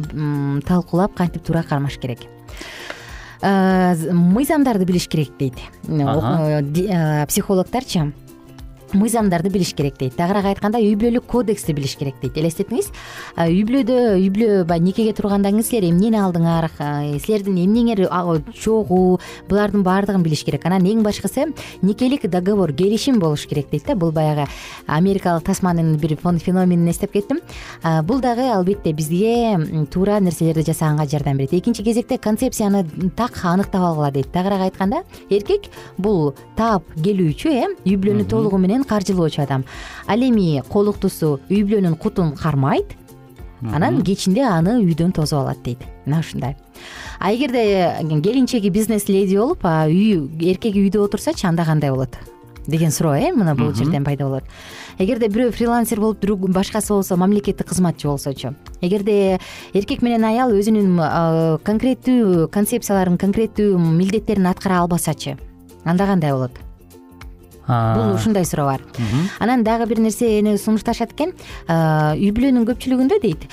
талкуулап 0.66 1.14
кантип 1.18 1.42
туура 1.46 1.62
кармаш 1.62 1.98
керек? 1.98 2.26
Мыйзамдарды 3.40 4.84
билиш 4.84 5.08
керек 5.08 5.30
дейт. 5.38 5.56
Психологдорчу 7.28 8.12
мыйзамдарды 8.94 9.50
билиш 9.50 9.74
керек 9.74 9.98
дейт. 9.98 10.16
Тагыраак 10.16 10.52
айтканда 10.52 10.78
үй 10.78 10.94
бүлөлүк 10.98 11.26
кодексти 11.30 11.74
билиш 11.76 11.96
керек 11.96 12.16
дейт. 12.22 12.36
Элестетиңиз? 12.40 12.90
Үй 13.36 13.62
бүлөдө 13.68 13.98
үй 14.18 14.28
бүлө 14.34 14.64
баягы 14.68 14.84
никеге 14.90 15.12
тургандан 15.14 15.58
кийин 15.58 15.66
силер 15.66 15.88
эмнени 15.90 16.18
алдыңар 16.20 16.68
силердин 17.22 17.58
эмнеңер 17.64 18.06
чогуу 18.56 19.18
булардын 19.48 19.84
баардыгын 19.86 20.24
билиш 20.24 20.44
керек. 20.44 20.66
Анан 20.66 20.86
эң 20.86 21.02
башкысы 21.04 21.50
никелик 21.82 22.26
договор 22.30 22.72
келишим 22.72 23.18
болуш 23.20 23.46
керек 23.46 23.70
дейт 23.70 23.86
да. 23.86 23.94
Бул 23.94 24.12
баягы 24.12 24.46
америкалык 24.86 25.44
тасманын 25.44 25.96
бир 25.96 26.16
феноменин 26.16 26.90
эстеп 26.90 27.12
кеттим. 27.12 27.40
Бул 28.04 28.20
дагы 28.20 28.48
албетте 28.50 28.92
бизге 28.92 29.86
туура 29.90 30.20
нерселерди 30.20 30.64
жасаганга 30.66 31.06
жардам 31.08 31.36
берет. 31.36 31.54
Экинчи 31.54 31.82
кезекте 31.82 32.18
концепцияны 32.18 32.84
так 33.16 33.32
аныктап 33.42 33.82
алгыла 33.82 34.10
дейт. 34.10 34.32
Тагыраак 34.32 34.70
айтканда 34.70 35.04
эркек 35.30 35.70
бул 35.98 36.34
таап 36.56 36.84
келүүчү 36.96 37.50
э 37.50 37.66
үй 37.84 37.96
бүлөнү 37.96 38.26
толугу 38.28 38.58
менен 38.58 38.79
каржылоочу 38.84 39.42
адам. 39.42 39.64
Ал 40.06 40.20
эми 40.20 40.62
колуктусу 40.68 41.40
үй 41.48 41.62
бүлөнүн 41.64 41.96
кутун 41.96 42.32
кармайт 42.36 42.96
анан 43.62 44.02
кечинде 44.02 44.42
аны 44.46 44.78
үйдөн 44.80 45.12
тосуп 45.12 45.40
алат 45.42 45.62
дейт. 45.64 45.84
Мына 46.06 46.20
ушундай. 46.20 46.56
А 47.18 47.32
эгерде 47.32 47.96
келинчеги 48.22 48.70
бизнес 48.70 49.08
леди 49.08 49.36
болуп 49.36 49.64
үй 49.64 50.28
эркеги 50.40 50.86
үйдө 50.86 51.04
отурсачы 51.04 51.46
анда 51.46 51.64
кандай 51.64 51.90
болот? 51.90 52.16
Деген 52.66 52.90
суроо 52.90 53.14
э 53.14 53.32
мына 53.32 53.54
бул 53.54 53.74
жерден 53.74 54.04
пайда 54.04 54.24
болот. 54.24 54.44
Эгерде 54.98 55.28
бирөө 55.28 55.50
фрилансер 55.52 56.00
болуп 56.00 56.24
башкасы 56.24 56.92
болсо 56.92 57.16
мамлекеттик 57.16 57.68
кызматчы 57.68 58.08
болсочу. 58.08 58.54
Эгерде 58.80 59.40
эркек 59.74 60.02
менен 60.02 60.24
аял 60.24 60.52
өзүнүн 60.52 61.60
конкреттүү 61.64 62.48
концепцияларын 62.48 63.18
конкреттүү 63.18 63.76
милдеттерин 63.78 64.46
аткара 64.46 64.80
албасачы 64.80 65.36
анда 65.84 66.06
кандай 66.06 66.32
болот 66.32 66.69
бул 67.70 68.14
ушундай 68.14 68.44
суроо 68.44 68.66
бар. 68.66 68.82
Анан 69.38 69.64
дагы 69.64 69.86
бир 69.86 70.00
нерсени 70.02 70.56
сунушташат 70.58 71.14
экен. 71.14 71.32
Үй 71.68 72.32
бүлөнүн 72.34 72.66
көпчүлүгүндө 72.68 73.20
дейт. 73.22 73.46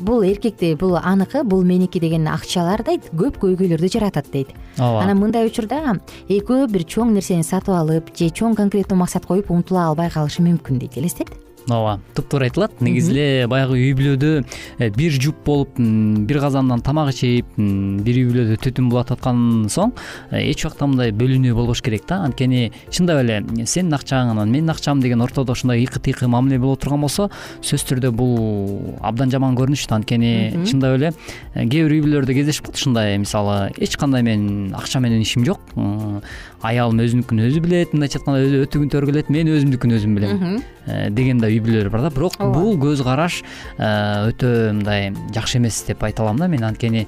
Бул 0.00 0.24
эркекти 0.24 0.74
бул 0.80 0.96
аныкы 0.96 1.44
бул 1.44 1.64
меники 1.64 2.00
деген 2.00 2.28
акчалар 2.28 2.82
дейт 2.86 3.10
көп 3.12 3.38
көйгөйлөрдү 3.44 3.92
жаратат 3.92 4.30
дейт. 4.32 4.54
Ооба. 4.78 5.04
Анан 5.04 5.20
мындай 5.20 5.46
учурда 5.46 5.98
экөө 6.28 6.68
бир 6.72 6.84
чоң 6.88 7.12
нерсени 7.14 7.44
сатып 7.44 7.74
алып 7.76 8.10
же 8.16 8.30
чоң 8.32 8.56
конкреттүү 8.58 8.96
максат 8.98 9.26
коюп 9.28 9.50
умтула 9.50 9.88
албай 9.90 10.10
калышы 10.10 10.42
мүмкүн 10.42 10.80
дейт 10.82 10.96
элестет 10.98 11.30
ооба 11.68 12.00
туптуура 12.14 12.48
айтылат. 12.48 12.80
Негизи 12.84 13.12
эле 13.14 13.46
баягы 13.48 13.78
үй 13.78 13.94
бүлөдө 13.96 14.32
э, 14.78 14.90
бир 14.90 15.16
жуп 15.16 15.40
болуп 15.46 15.78
бир 15.78 16.40
казандан 16.40 16.82
тамак 16.84 17.12
ичип 17.14 17.46
бир 17.56 18.20
үй 18.20 18.26
бүлөдө 18.28 18.58
түтүн 18.64 18.90
булатып 18.92 19.18
аткан 19.18 19.66
соң 19.72 19.94
э, 20.30 20.44
эч 20.50 20.66
убакта 20.66 20.88
мындай 20.90 21.14
бөлүнүү 21.16 21.54
болбош 21.56 21.82
керек 21.84 22.06
да. 22.08 22.20
Анткени 22.28 22.70
чындап 22.90 23.22
эле 23.24 23.40
сенин 23.64 23.96
акчаң 23.96 24.34
анан 24.34 24.52
менин 24.52 24.70
акчам 24.74 25.00
деген 25.00 25.24
ортодо 25.24 25.56
ушундай 25.56 25.80
ыйкы 25.80 26.02
тыйкы 26.04 26.28
мамиле 26.28 26.58
боло 26.58 26.76
турган 26.76 27.00
болсо 27.06 27.30
сөзсүз 27.62 27.88
түрдө 27.94 28.12
бул 28.12 28.94
абдан 29.00 29.32
жаман 29.32 29.56
көрүнүш 29.56 29.88
да 29.88 30.00
анткени 30.00 30.66
чындап 30.68 30.98
эле 30.98 31.12
э, 31.54 31.64
кээ 31.64 31.88
бир 31.88 31.96
үй 31.96 32.04
бүлөлөрдө 32.04 32.36
кездешип 32.36 32.68
калат 32.68 32.80
ушундай. 32.80 33.18
Мисалы 33.18 33.72
эч 33.78 33.96
кандай 33.96 34.22
менин 34.22 34.74
акча 34.74 35.00
менен 35.00 35.22
ишим 35.22 35.44
жок. 35.44 35.60
Аялым 36.64 37.00
өзүнүкүн 37.04 37.44
өзү 37.48 37.60
билет 37.64 37.92
мындайча 37.92 38.20
айтканда 38.20 38.64
өтүгүн 38.64 38.90
төргүлөйт 38.92 39.30
мен 39.32 39.50
өзүмдүкүн 39.52 39.96
өзүм 39.98 40.14
билем. 40.16 40.62
Деген 41.14 41.38
да 41.38 41.50
үй 41.54 41.62
бүлөлөр 41.64 41.90
бар 41.94 42.06
да. 42.08 42.12
Бирок 42.14 42.36
бул 42.38 42.76
көз 42.82 43.04
караш 43.06 43.40
өтө 43.78 44.52
мындай 44.74 45.10
жакшы 45.34 45.62
эмес 45.62 45.80
деп 45.88 46.04
айта 46.04 46.26
алам 46.26 46.42
да. 46.42 46.50
Мен 46.50 46.66
анткени 46.66 47.06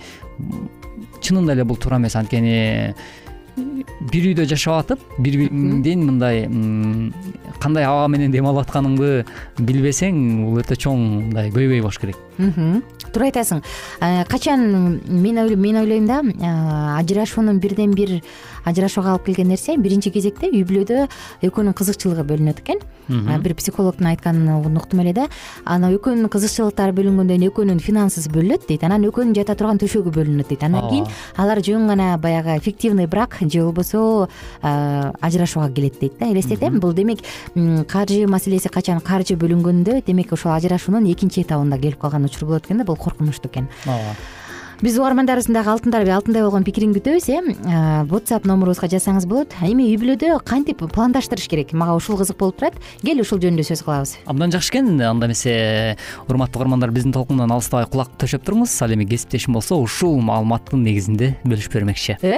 чынында 1.20 1.56
эле 1.56 1.64
бул 1.68 1.76
туура 1.76 2.00
эмес. 2.00 2.16
Анткени 2.16 2.94
бир 3.56 4.26
үйдө 4.28 4.44
жашап 4.50 4.82
атып 4.82 5.04
бири 5.24 5.46
бириңдин 5.46 6.02
мындай 6.04 6.42
кандай 7.62 7.86
аба 7.88 8.04
менен 8.12 8.34
дем 8.34 8.44
алып 8.50 8.66
атканыңды 8.66 9.24
билбесең 9.56 10.18
бул 10.42 10.60
өтө 10.60 10.76
чоң 10.84 11.00
мындай 11.30 11.48
көйгөй 11.54 11.80
болуш 11.80 11.96
керек 12.02 12.20
туура 13.16 13.30
айтасың. 13.32 13.62
Качан 14.28 15.00
мен 15.08 15.38
ойлойм 15.40 16.06
да 16.06 16.20
ажырашуунун 17.00 17.58
бирден 17.60 17.94
бир 17.96 18.20
ажырашууга 18.66 19.14
алып 19.14 19.26
келген 19.30 19.48
нерсе 19.48 19.76
биринчи 19.78 20.10
кезекте 20.10 20.50
үй 20.50 20.64
бүлөдө 20.66 21.06
экөөнүн 21.46 21.74
кызыкчылыгы 21.78 22.26
бөлүнөт 22.26 22.60
экен. 22.60 22.82
Бир 23.42 23.54
психологдун 23.54 24.08
айтканын 24.10 24.76
уктум 24.76 25.00
эле 25.00 25.12
да 25.14 25.28
анан 25.64 25.94
экөөнүн 25.94 26.28
кызыкчылыктары 26.28 26.92
бөлүнгөндөн 26.96 27.38
кийин 27.38 27.52
экөөнүн 27.52 27.78
финансысы 27.80 28.30
бөлүнөт 28.34 28.66
дейт. 28.68 28.82
Анан 28.84 29.06
экөөнүн 29.06 29.36
жата 29.38 29.54
турган 29.54 29.78
төшөгү 29.78 30.10
бөлүнөт 30.10 30.50
дейт. 30.50 30.64
Андан 30.66 30.88
кийин 30.90 31.06
алар 31.36 31.62
жөн 31.62 31.86
гана 31.86 32.18
баягы 32.18 32.58
фиктивный 32.60 33.06
брак 33.06 33.38
же 33.40 33.62
болбосо 33.62 34.28
ажырашууга 34.62 35.70
келет 35.70 36.00
дейт 36.00 36.18
да. 36.18 36.32
Элестет 36.32 36.62
э 36.62 36.70
бул 36.70 36.92
демек 36.92 37.20
каржы 37.86 38.26
маселеси 38.26 38.68
качан 38.68 39.00
каржы 39.00 39.36
бөлүнгөндө 39.36 40.02
демек 40.04 40.32
ошол 40.32 40.52
ажырашуунун 40.56 41.06
экинчи 41.12 41.44
этабында 41.44 41.78
келип 41.78 42.00
калган 42.00 42.24
учур 42.24 42.48
болот 42.48 42.66
экен 42.66 42.78
да. 42.78 42.84
Бул 42.84 42.96
коркунучтуу 43.06 43.50
экен. 43.50 43.68
Ооба 43.86 44.16
биз 44.82 44.98
угармандарыбыздын 45.00 45.54
дагы 45.56 46.10
алтындай 46.12 46.42
болгон 46.44 46.64
пикирин 46.66 46.92
күтөбүз 46.92 47.26
э? 47.32 47.38
Whatsapp 48.10 48.44
номурубузга 48.44 48.90
жазсаңыз 48.92 49.24
болот. 49.28 49.54
Эми 49.64 49.86
үй 49.88 49.96
бүлөдө 50.00 50.36
кантип 50.44 50.82
пландаштырыш 50.92 51.48
керек? 51.48 51.72
Мага 51.72 51.94
ушул 51.96 52.18
кызык 52.20 52.36
болуп 52.36 52.58
турат. 52.60 52.76
Кел 53.00 53.22
ушул 53.22 53.40
жөнүндө 53.40 53.64
сөз 53.64 53.82
кылабыз. 53.86 54.12
Абдан 54.28 54.52
жакшы 54.52 54.74
экен. 54.74 54.90
Анда 55.00 55.30
эмесе 55.30 55.96
урматтуу 56.28 56.60
угармандар 56.60 56.92
биздин 56.92 57.14
толкундан 57.16 57.54
алыстабай 57.56 57.88
кулак 57.88 58.12
төшөп 58.20 58.44
туруңуз 58.44 58.74
ал 58.84 58.92
эми 58.92 59.06
кесиптешим 59.08 59.56
болсо 59.56 59.78
ушул 59.80 60.20
маалыматтын 60.20 60.84
негизинде 60.84 61.32
бөлүшүп 61.46 61.78
бермекчи. 61.78 62.18
Э? 62.20 62.36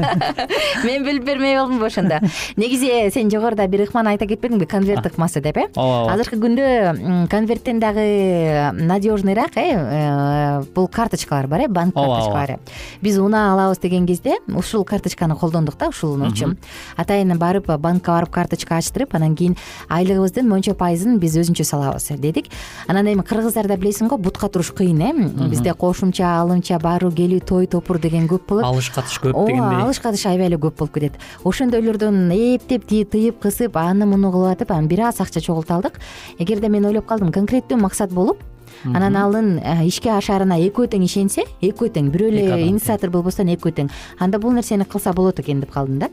мен 0.86 1.04
бөлүп 1.04 1.28
бермей 1.28 1.58
болдумбу 1.58 1.90
ошондо. 1.90 2.22
Негизи 2.56 3.10
сен 3.12 3.28
жогоруда 3.28 3.68
бир 3.68 3.84
ыкманы 3.84 4.14
айта 4.14 4.24
кетпедиңби? 4.30 4.64
Конверт 4.70 5.12
ыкмасы 5.12 5.44
деп 5.44 5.60
э 5.60 5.68
ооба 5.76 6.14
азыркы 6.14 6.40
күндө 6.40 7.28
конверттен 7.28 7.80
дагы 7.84 8.72
надежныйраак 8.80 9.56
э, 9.60 9.68
э 9.76 10.64
бул 10.74 10.88
карточкалар 10.88 11.49
бар 11.50 11.66
э 11.66 11.68
банк 11.68 11.94
карточкалары 11.94 12.58
биз 13.02 13.18
унаа 13.18 13.52
алабыз 13.52 13.78
деген 13.78 14.06
кезде 14.06 14.38
ушул 14.48 14.84
карточканы 14.84 15.36
колдондук 15.36 15.76
да 15.76 15.88
ушулчу 15.88 16.54
атайын 16.96 17.36
барып 17.38 17.66
банкка 17.66 18.12
барып 18.12 18.30
карточка 18.30 18.76
ачтырып 18.76 19.14
анан 19.14 19.34
кийин 19.36 19.56
айлыгыбыздын 19.88 20.48
монча 20.48 20.74
пайызын 20.74 21.18
биз 21.18 21.36
өзүнчө 21.40 21.64
салабыз 21.64 22.10
дедик. 22.20 22.50
Анан 22.88 23.08
эми 23.10 23.24
кыргыздарда 23.26 23.76
билесиң 23.80 24.08
го 24.10 24.18
бутка 24.18 24.48
туруш 24.48 24.72
кыйын 24.76 25.02
э. 25.02 25.12
Бизде 25.50 25.74
кошумча 25.74 26.36
алымча 26.40 26.78
баруу 26.82 27.10
келүү 27.10 27.40
той 27.46 27.66
топур 27.66 27.98
деген 27.98 28.28
көп 28.28 28.46
болот. 28.48 28.64
Алыш 28.64 28.90
катыш 28.94 29.18
көп 29.22 29.34
дегендей. 29.46 29.60
ооба 29.60 29.84
алыш 29.86 30.00
катыш 30.00 30.26
аябай 30.26 30.46
эле 30.46 30.56
көп 30.56 30.78
болуп 30.78 30.94
кетет. 30.94 31.18
Ошондойлордон 31.44 32.30
эптеп 32.30 32.86
тыйып 32.86 33.40
кысып 33.42 33.76
аны 33.76 34.06
муну 34.06 34.32
кылып 34.32 34.56
атып 34.56 34.70
анан 34.70 34.88
бир 34.88 35.06
аз 35.08 35.20
акча 35.20 35.40
чогулта 35.40 35.74
алдык 35.74 36.00
эгерде 36.38 36.68
мен 36.68 36.84
ойлоп 36.84 37.06
калдым 37.06 37.32
конкреттүү 37.32 37.80
максат 37.80 38.12
болуп 38.12 38.49
анан 38.84 39.16
анын 39.16 39.58
э, 39.58 39.86
ишке 39.86 40.10
ашаарына 40.10 40.58
экөө 40.68 40.90
тең 40.94 41.04
ишенсе 41.04 41.44
экөө 41.60 41.92
тең. 41.94 42.10
Бирөө 42.10 42.28
эле 42.32 42.66
инициатор 42.68 43.10
болбостон 43.10 43.48
экөө 43.54 43.72
тең. 43.76 43.90
Анда 44.18 44.38
бул 44.38 44.52
нерсени 44.52 44.84
кылса 44.84 45.12
болот 45.12 45.40
экен 45.40 45.60
деп 45.60 45.72
калдым 45.72 45.98
да. 45.98 46.08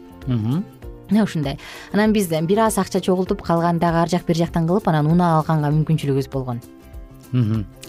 Мына 1.10 1.24
ушундай. 1.24 1.58
Анан 1.94 2.14
биз 2.14 2.28
бир 2.28 2.60
аз 2.60 2.78
акча 2.78 3.00
чогултуп 3.00 3.42
калганын 3.42 3.80
дагы 3.80 4.04
ар 4.04 4.10
жак 4.10 4.26
бери 4.26 4.40
жактан 4.40 4.68
кылып 4.68 4.88
анан 4.88 5.08
унаа 5.08 5.40
алганга 5.40 5.72
мүмкүнчүлүгүбүз 5.72 6.30
болгон 6.32 6.60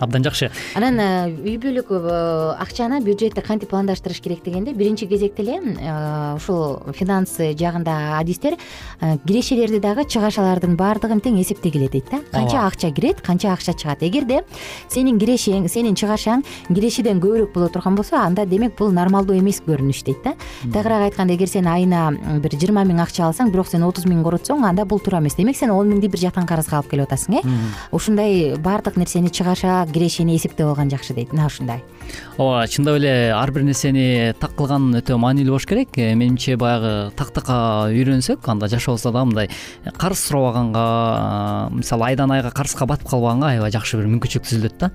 абдан 0.01 0.25
жакшы. 0.25 0.51
Анан 0.79 0.99
э, 1.01 1.09
үй 1.43 1.57
бүлөлүк 1.59 1.91
э, 1.91 2.19
акчаны 2.63 3.01
бюджетти 3.03 3.43
кантип 3.43 3.71
пландаштырыш 3.73 4.21
керек 4.23 4.45
дегенде 4.45 4.73
биринчи 4.73 5.07
кезекте 5.07 5.43
эле 5.43 5.59
э, 5.59 6.35
ушул 6.37 6.79
финансы 6.95 7.53
жагында 7.59 8.19
адистер 8.19 8.57
кирешелерди 9.01 9.81
дагы 9.83 10.05
чыгашалардын 10.09 10.77
баардыгын 10.79 11.23
тең 11.25 11.41
эсептегиле 11.43 11.89
дейт 11.89 12.11
да. 12.11 12.21
Канча 12.33 12.67
акча 12.67 12.91
кирет 12.93 13.21
канча 13.21 13.53
акча 13.53 13.75
чыгат. 13.75 14.03
Эгерде 14.07 14.45
сенин 14.89 15.19
кирешең 15.19 15.69
сенин 15.69 15.99
чыгашаң 15.99 16.45
кирешеден 16.69 17.23
көбүрөөк 17.23 17.53
боло 17.55 17.69
турган 17.69 17.99
болсо 17.99 18.21
анда 18.23 18.47
демек 18.47 18.77
бул 18.79 18.93
нормалдуу 18.95 19.37
эмес 19.39 19.61
көрүнүш 19.67 20.05
дейт 20.07 20.23
да. 20.25 20.35
Тагыраак 20.73 21.11
айтканда 21.11 21.35
эгер 21.35 21.51
сен 21.51 21.67
айына 21.67 22.11
бир 22.43 22.55
жыйырма 22.55 22.87
миң 22.87 23.03
акча 23.03 23.27
алсаң 23.29 23.53
бирок 23.53 23.71
сен 23.71 23.83
отуз 23.87 24.07
миң 24.07 24.23
коротсоң 24.27 24.65
анда 24.69 24.87
бул 24.87 25.03
туура 25.03 25.23
эмес. 25.23 25.37
Демек 25.39 25.59
сен 25.59 25.71
он 25.75 25.91
миңди 25.91 26.11
бир 26.11 26.23
жактан 26.29 26.47
карызга 26.47 26.79
алып 26.79 26.91
келип 26.93 27.09
атасың 27.09 27.41
э. 27.41 27.43
Ушундай 27.93 28.57
баардык 28.63 28.97
нерсени 28.97 29.31
чыгаша 29.31 29.88
кирешени 29.93 30.37
эсептеп 30.37 30.67
алган 30.67 30.91
жакшы 30.91 31.15
дейт. 31.15 31.33
Мына 31.33 31.47
ушундай 31.47 31.83
ооба 32.39 32.67
чындап 32.67 32.97
эле 32.99 33.33
ар 33.35 33.51
бир 33.51 33.63
нерсени 33.67 34.35
так 34.41 34.55
кылган 34.59 34.91
өтө 34.99 35.19
маанилүү 35.19 35.55
болуш 35.55 35.67
керек. 35.67 35.97
Э, 35.97 36.15
менимче 36.15 36.57
баягы 36.57 37.11
тактыкка 37.17 37.89
үйрөнсөк 37.93 38.47
анда 38.49 38.69
жашообузда 38.69 39.13
дагы 39.13 39.27
мындай 39.31 39.51
карыз 39.99 40.25
сурабаганга 40.29 41.69
мисалы 41.75 42.11
айдан 42.11 42.33
айга 42.33 42.51
карызга 42.51 42.87
батып 42.87 43.09
калбаганга 43.11 43.53
аябай 43.55 43.73
жакшы 43.75 43.99
бир 43.99 44.09
мүмкүнчүлүк 44.13 44.47
түзүлөт 44.49 44.79
да. 44.79 44.91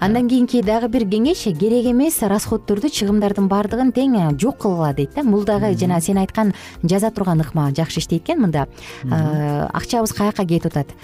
Андан 0.00 0.28
кийинки 0.28 0.62
дагы 0.62 0.88
бир 0.88 1.06
кеңеш 1.08 1.46
керек 1.58 1.90
эмес 1.92 2.20
расходдорду 2.22 2.88
чыгымдардын 2.88 3.48
баардыгын 3.48 3.92
тең 3.92 4.16
э, 4.16 4.28
жок 4.40 4.62
кылгыла 4.64 4.92
дейт 4.94 5.14
да. 5.14 5.24
Бул 5.24 5.44
дагы 5.44 5.74
жана 5.78 6.00
сен 6.00 6.18
айткан 6.18 6.54
жаза 6.82 7.10
турган 7.10 7.40
ыкма 7.40 7.70
жакшы 7.76 8.00
иштейт 8.00 8.24
экен 8.24 8.40
мында. 8.42 8.66
Э, 9.04 9.68
акчабыз 9.72 10.12
каяка 10.16 10.46
кетип 10.46 10.72
атат 10.72 10.94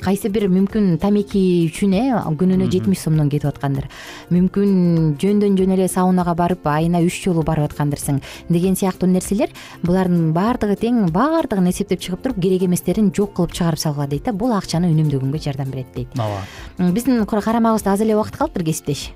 кайсы 0.00 0.30
бир 0.32 0.48
мүмкүн 0.52 0.98
тамеки 1.00 1.40
үчүн 1.68 1.94
э 1.96 2.04
күнүнө 2.40 2.70
жетимиш 2.72 3.04
сомдон 3.04 3.30
кетип 3.32 3.48
аткан 3.52 3.76
жаткандыр. 3.80 3.88
Мүмкүн 4.30 5.16
жөндөн 5.20 5.56
жөн 5.58 5.74
эле 5.74 5.88
саунага 5.88 6.34
барып 6.34 6.66
айына 6.66 7.00
үч 7.04 7.24
жолу 7.24 7.42
барып 7.42 7.70
аткандырсың 7.70 8.20
деген 8.48 8.76
сыяктуу 8.76 9.08
нерселер 9.08 9.50
булардын 9.82 10.32
баардыгы 10.32 10.76
тең 10.80 11.10
баардыгын 11.12 11.70
эсептеп 11.70 12.00
чыгып 12.00 12.22
туруп 12.22 12.40
керек 12.40 12.62
эместерин 12.62 13.12
жок 13.14 13.34
кылып 13.34 13.52
чыгарып 13.52 13.78
салгыла 13.78 14.06
дейт 14.06 14.24
да. 14.24 14.32
Бул 14.32 14.52
акчаны 14.52 14.90
үнөмдөгөнгө 14.92 15.40
жардам 15.42 15.70
берет 15.70 15.92
дейт. 15.94 16.08
Ооба. 16.18 16.92
Биздин 16.92 17.24
карамагыбызда 17.26 17.92
аз 17.92 18.00
эле 18.00 18.16
убакыт 18.16 18.36
калыптыр 18.36 18.64
кесиптеш. 18.64 19.10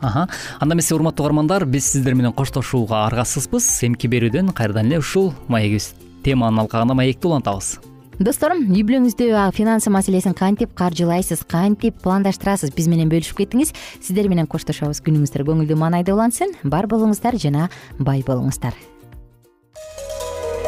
Анда 0.00 0.74
эмесе 0.74 0.94
урматтуу 0.94 1.26
угармандар 1.26 1.66
биз 1.66 1.92
сиздер 1.92 2.14
менен 2.14 2.32
коштошууга 2.32 3.04
аргасызбыз. 3.06 3.68
Эмки 3.84 4.08
берүүдөн 4.08 4.54
кайрадан 4.54 4.86
эле 4.86 4.98
ушул 4.98 5.34
маегибиз 5.48 5.92
теманын 6.24 6.64
алкагында 6.64 6.94
маекти 6.94 7.28
улантабыз 7.28 7.78
достор 8.20 8.52
үй 8.52 8.82
бүлөңүздө 8.84 9.46
финансы 9.56 9.88
маселесин 9.88 10.34
кантип 10.36 10.74
каржылайсыз 10.76 11.40
кантип 11.48 11.96
пландаштырасыз 12.04 12.74
биз 12.76 12.90
менен 12.92 13.08
бөлүшүп 13.08 13.40
кетиңиз 13.40 13.72
сиздер 13.96 14.28
менен 14.28 14.48
коштошобуз 14.50 15.00
күнүңүздөр 15.06 15.46
көңүлдүү 15.48 15.78
маанайда 15.80 16.12
улансын. 16.12 16.52
Бар 16.62 16.84
болуңуздар 16.90 17.40
жана 17.40 17.70
бай 17.98 18.20
болуңуздар. 18.26 18.76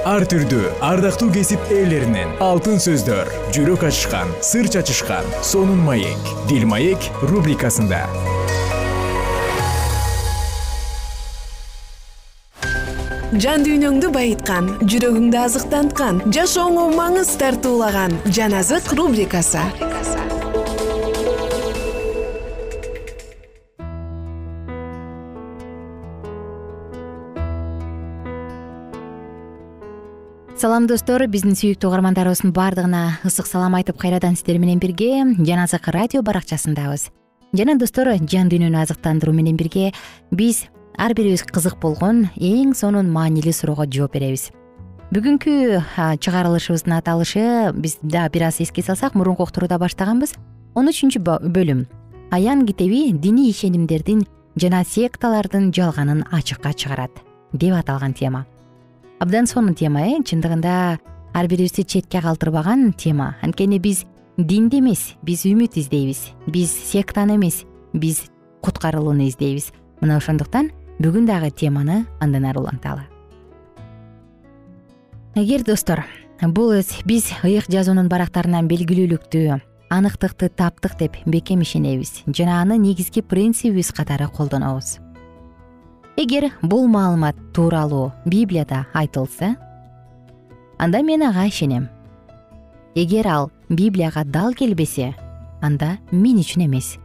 Ар 0.09 0.25
түрдүү 0.27 0.73
ардактуу 0.83 1.29
кесип 1.37 1.69
ээлеринен 1.71 2.33
алтын 2.43 2.81
сөздөр 2.83 3.29
жүрөк 3.55 3.85
ачышкан 3.87 4.33
сыр 4.43 4.73
чачышкан 4.73 5.29
сонун 5.47 5.85
маек 5.85 6.33
дил 6.49 6.65
маек 6.67 7.13
рубрикасында 7.21 8.07
жан 13.41 13.63
дүйнөңдү 13.65 14.11
байыткан 14.13 14.67
жүрөгүңдү 14.85 15.39
азыктанткан 15.41 16.19
жашооңо 16.37 16.91
маңыз 16.93 17.31
тартуулаган 17.41 18.13
жан 18.29 18.53
азык 18.59 18.91
рубрикасы. 18.93 19.63
Салам 30.61 30.85
достор. 30.87 31.25
Биздин 31.27 31.57
сүйүктүү 31.57 31.89
угармандарыбыздын 31.89 32.53
баардыгына 32.55 33.25
ысык 33.27 33.49
салам 33.49 33.75
айтып 33.81 33.97
кайрадан 33.99 34.37
сиздер 34.37 34.61
менен 34.61 34.79
бирге 34.79 35.25
жан 35.41 35.65
азык 35.65 35.89
радио 35.89 36.21
баракчасындабыз. 36.23 37.09
Жана 37.57 37.79
достор 37.81 38.13
жан 38.29 38.53
дүйнөнү 38.53 38.85
азыктандыруу 38.85 39.35
менен 39.35 39.57
бирге 39.57 39.91
биз 40.31 40.67
ар 40.99 41.15
бирибиз 41.15 41.43
кызык 41.45 41.79
болгон 41.81 42.29
эң 42.37 42.75
сонун 42.75 43.11
маанилүү 43.13 43.53
суроого 43.53 43.87
жооп 43.87 44.15
беребиз. 44.17 44.51
Бүгүнкү 45.13 45.83
чыгарылышыбыздын 46.25 46.95
аталышы 46.97 47.73
биз 47.77 47.99
дагы 48.03 48.33
бир 48.33 48.47
аз 48.49 48.61
эске 48.65 48.83
салсак 48.83 49.15
мурунку 49.15 49.43
уктурууда 49.43 49.79
баштаганбыз. 49.79 50.33
Он 50.75 50.89
үчүнчү 50.89 51.21
бөлүм. 51.21 51.85
Аян 52.31 52.65
китеби 52.65 53.13
диний 53.13 53.51
ишенимдердин 53.51 54.25
жана 54.57 54.85
секталардын 54.85 55.73
жалганын 55.73 56.25
ачыкка 56.33 56.73
чыгарат 56.73 57.13
деп 57.53 57.75
аталган 57.77 58.15
тема. 58.15 58.47
Абдан 59.21 59.47
сонун 59.47 59.75
тема 59.75 60.01
э 60.01 60.23
чындыгында 60.25 60.99
ар 61.35 61.47
бирибизди 61.47 61.85
четке 61.85 62.23
калтырбаган 62.23 62.95
тема. 62.95 63.37
Анткени 63.43 63.79
биз 63.79 64.07
динди 64.39 64.79
эмес 64.79 65.13
биз 65.23 65.45
үмүт 65.45 65.77
издейбиз 65.77 66.33
биз 66.47 66.73
сектаны 66.73 67.37
эмес 67.37 67.65
биз 67.93 68.31
куткарылууну 68.63 69.29
издейбиз. 69.29 69.73
Мына 70.01 70.17
ошондуктан 70.17 70.71
бүгүн 70.99 71.27
дагы 71.27 71.51
теманы 71.51 72.05
андан 72.21 72.45
ары 72.45 72.61
уланталы. 72.61 73.03
Эгер 75.35 75.65
достор 75.65 76.05
бул 76.43 76.75
биз 77.05 77.31
ыйык 77.43 77.71
жазуунун 77.73 78.09
барактарынан 78.09 78.69
белгилүүлүктү 78.69 79.61
аныктыкты 79.89 80.49
таптык 80.49 80.99
деп 80.99 81.17
бекем 81.25 81.63
ишенебиз 81.63 82.23
жана 82.27 82.61
аны 82.63 82.77
негизги 82.77 83.21
принцибибиз 83.21 83.93
катары 83.93 84.29
колдонобуз. 84.29 84.99
Эгер 86.17 86.51
бул 86.63 86.87
маалымат 86.89 87.37
тууралуу 87.55 88.13
библияда 88.27 88.87
айтылса 88.93 89.57
анда 90.79 91.03
мен 91.03 91.23
ага 91.23 91.47
ишенем. 91.47 91.89
Эгер 92.95 93.27
ал 93.27 93.51
библияга 93.69 94.25
дал 94.25 94.53
келбесе 94.53 95.15
анда 95.63 95.99
мен 96.11 96.39
үчүн 96.41 96.67
эмес. 96.67 96.99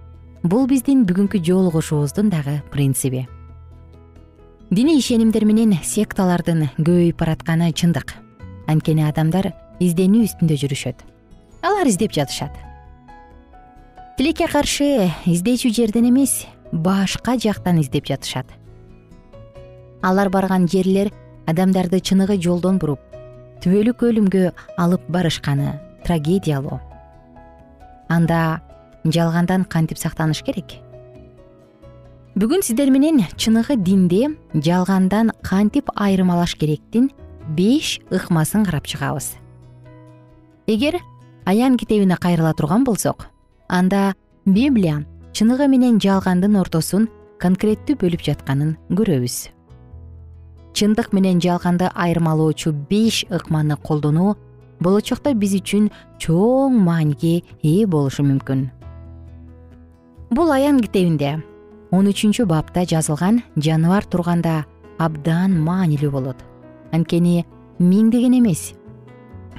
Бул 0.43 0.67
биздин 0.67 1.05
бүгүнкү 1.05 1.39
жолугушуубуздун 1.43 2.29
дагы 2.29 2.61
принциби 2.71 3.27
диний 4.69 4.99
ишенимдер 4.99 5.45
менен 5.45 5.75
секталардын 5.83 6.67
көбөйүп 6.77 7.17
баратканы 7.19 7.71
чындык. 7.71 8.13
Анткени 8.67 9.05
адамдар 9.07 9.53
изденүү 9.79 10.25
үстүндө 10.27 10.57
жүрүшөт. 10.63 11.03
Алар 11.63 11.87
издеп 11.87 12.11
жатышат. 12.15 12.51
Тилекке 14.17 14.47
каршы 14.51 15.09
издечү 15.25 15.71
жерден 15.71 16.09
эмес 16.09 16.45
башка 16.71 17.37
жактан 17.37 17.79
издеп 17.79 18.07
жатышат. 18.07 18.47
Алар 20.01 20.29
барган 20.29 20.67
жерлер 20.67 21.13
адамдарды 21.47 22.01
чыныгы 22.01 22.35
жолдон 22.43 22.77
буруп 22.77 22.99
түбөлүк 23.63 24.03
өлүмгө 24.03 24.51
алып 24.77 25.05
барышканы 25.09 25.77
трагедиялуу 26.05 26.79
анда 28.11 28.59
жалгандан 29.05 29.65
кантип 29.65 29.97
сактаныш 29.97 30.43
керек 30.43 30.77
бүгүн 32.37 32.61
сиздер 32.61 32.91
менен 32.93 33.23
чыныгы 33.33 33.79
динди 33.81 34.27
жалгандан 34.53 35.31
кантип 35.41 35.87
айырмалаш 35.95 36.53
керектин 36.53 37.07
беш 37.57 37.97
ыкмасын 38.13 38.61
карап 38.65 38.85
чыгабыз. 38.85 39.31
Эгер 40.67 40.99
аян 41.45 41.77
китебине 41.77 42.15
кайрыла 42.15 42.53
турган 42.53 42.83
болсок 42.83 43.25
анда 43.67 44.13
библия 44.45 45.03
чыныгы 45.33 45.65
менен 45.67 45.97
жалгандын 45.97 46.59
ортосун 46.61 47.09
конкреттүү 47.41 47.97
бөлүп 47.97 48.21
жатканын 48.29 48.77
көрөбүз. 48.91 49.49
Чындык 50.77 51.17
менен 51.17 51.41
жалганды 51.41 51.89
айырмалоочу 51.89 52.71
беш 52.71 53.25
ыкманы 53.31 53.81
колдонуу 53.81 54.37
болочокто 54.79 55.33
биз 55.33 55.57
үчүн 55.57 55.89
чоң 56.21 56.77
мааниге 56.85 57.41
ээ 57.63 57.87
болушу 57.89 58.21
мүмкүн. 58.21 58.67
Бул 60.29 60.51
аян 60.53 60.85
китебинде 60.85 61.39
он 61.91 62.09
үчүнчү 62.11 62.45
бапта 62.47 62.83
жазылган 62.85 63.41
жаныбар 63.55 64.05
турганда 64.05 64.65
абдан 64.99 65.55
маанилүү 65.63 66.11
болот. 66.11 66.39
Анткени 66.91 67.45
миңдеген 67.79 68.37
эмес. 68.39 68.73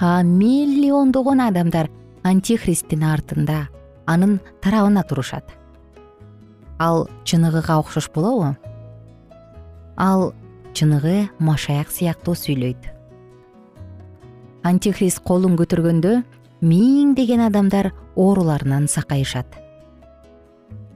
А 0.01 0.23
миллиондогон 0.23 1.41
адамдар 1.41 1.89
антихристтин 2.23 3.05
артында 3.05 3.69
анын 4.07 4.41
тарабына 4.61 5.05
турушат. 5.09 5.45
Ал 6.79 7.09
чыныгыга 7.25 7.79
окшош 7.79 8.11
болобу? 8.15 8.57
Ал 9.97 10.35
чыныгы 10.75 11.29
машаяк 11.39 11.91
сыяктуу 11.91 12.35
сүйлөйт. 12.35 12.93
Антихрист 14.63 15.23
колун 15.25 15.57
көтөргөндө 15.57 16.23
миңдеген 16.61 17.41
адамдар 17.47 17.93
ооруларынан 18.17 18.87
сакайышат 18.89 19.68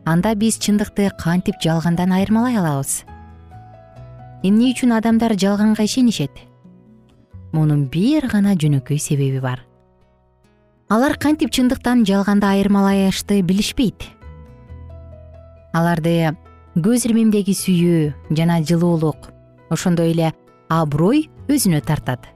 анда 0.05 0.35
биз 0.35 0.59
чындыкты 0.59 1.11
кантип 1.19 1.61
жалгандан 1.63 2.13
айырмалай 2.13 2.57
алабыз? 2.59 3.05
Эмне 4.43 4.73
үчүн 4.73 4.97
адамдар 4.97 5.37
жалганга 5.39 5.85
ишенишет? 5.87 6.33
Мунун 7.53 7.87
бир 7.87 8.27
гана 8.27 8.57
жөнөкөй 8.59 8.99
себеби 8.99 9.39
бар. 9.39 9.63
Алар 10.91 11.15
кантип 11.17 11.53
чындыктан 11.55 12.03
жалганды 12.05 12.49
айырмалашты 12.49 13.43
билишпейт? 13.47 14.09
Аларды 15.73 16.35
көз 16.75 17.07
ирмемдеги 17.07 17.55
сүйүү 17.55 18.35
жана 18.35 18.59
жылуулук 18.67 19.31
ошондой 19.71 20.11
эле 20.17 20.33
аброй 20.69 21.29
өзүнө 21.47 21.81
тартат. 21.87 22.27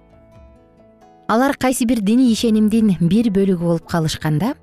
Алар 1.26 1.56
кайсы 1.58 1.84
бир 1.84 1.98
диний 2.00 2.30
ишенимдин 2.32 2.94
бир 3.00 3.34
бөлүгү 3.34 3.58
болуп 3.64 3.90
калышканда 3.90 4.54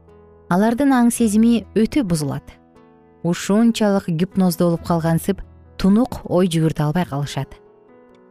алардын 0.49 0.95
аң 0.95 1.11
сезими 1.11 1.65
өтө 1.75 2.07
бузулат 2.07 2.62
ушунчалык 3.23 4.07
гипноздо 4.07 4.65
болуп 4.65 4.83
калгансып 4.87 5.41
тунук 5.77 6.21
ой 6.29 6.47
жүгүртө 6.47 6.83
албай 6.87 7.05
калышат. 7.07 7.55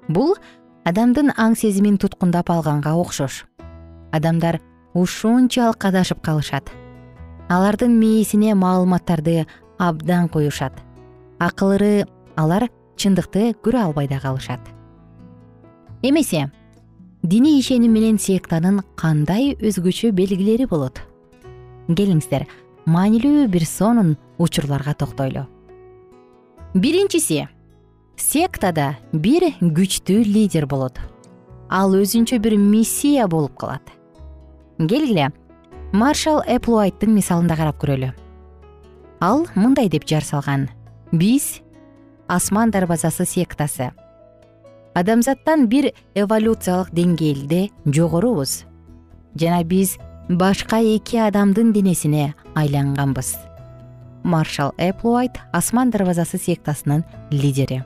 Бул 0.08 0.36
адамдын 0.84 1.32
аң 1.36 1.56
сезимин 1.56 1.98
туткундап 1.98 2.50
алганга 2.50 2.94
окшош. 2.94 3.44
Адамдар 4.12 4.60
ушунчалык 4.94 5.84
адашып 5.84 6.20
калышат. 6.22 6.70
Алардын 7.48 7.98
мээсине 7.98 8.54
маалыматтарды 8.54 9.46
абдан 9.78 10.28
коюшат. 10.28 10.72
Акыл 11.38 11.76
ыры 11.76 12.06
алар 12.36 12.68
чындыкты 12.96 13.52
көрө 13.64 13.86
албай 13.88 14.08
да 14.08 14.20
калышат. 14.20 14.60
Эмесе 16.02 16.50
диний 17.22 17.60
ишеним 17.60 17.92
менен 17.92 18.18
сектанын 18.18 18.82
кандай 18.96 19.54
өзгөчө 19.60 20.12
белгилери 20.12 20.66
болот? 20.66 21.00
Келиңиздер 21.88 22.46
маанилүү 22.86 23.46
бир 23.48 23.64
сонун 23.66 24.16
учурларга 24.38 24.94
токтойлу. 24.94 25.46
Биринчиси 26.74 27.46
сектада 28.16 28.96
бир 29.12 29.50
күчтүү 29.60 30.24
лидер 30.26 30.66
болот. 30.66 30.98
Ал 31.70 31.94
өзүнчө 31.94 32.38
бир 32.42 32.56
миссия 32.56 33.28
болуп 33.28 33.56
калат. 33.60 33.82
Келгиле 34.78 35.30
маршал 35.92 36.42
эплуайттын 36.46 37.14
мисалын 37.14 37.48
да 37.48 37.56
карап 37.56 37.78
көрөлү. 37.82 38.12
Ал 39.20 39.46
мындай 39.54 39.88
деп 39.88 40.06
жар 40.08 40.24
салган. 40.24 40.68
Биз 41.12 41.60
асман 42.26 42.70
дарбазасы 42.70 43.24
сектасы. 43.24 43.92
Адамзаттан 44.94 45.68
бир 45.68 45.92
эволюциялык 46.14 46.90
деңгээлде 46.92 47.70
жогорубуз. 47.86 48.64
Жана 49.38 49.62
биз 49.64 49.96
башка 50.28 50.80
эки 50.80 51.16
адамдын 51.16 51.72
денесине 51.72 52.34
айланганбыз. 52.54 53.36
Маршал 54.22 54.72
эплуайт 54.78 55.38
асман 55.52 55.90
дарбазасы 55.90 56.38
сектасынын 56.38 57.04
лидери. 57.30 57.82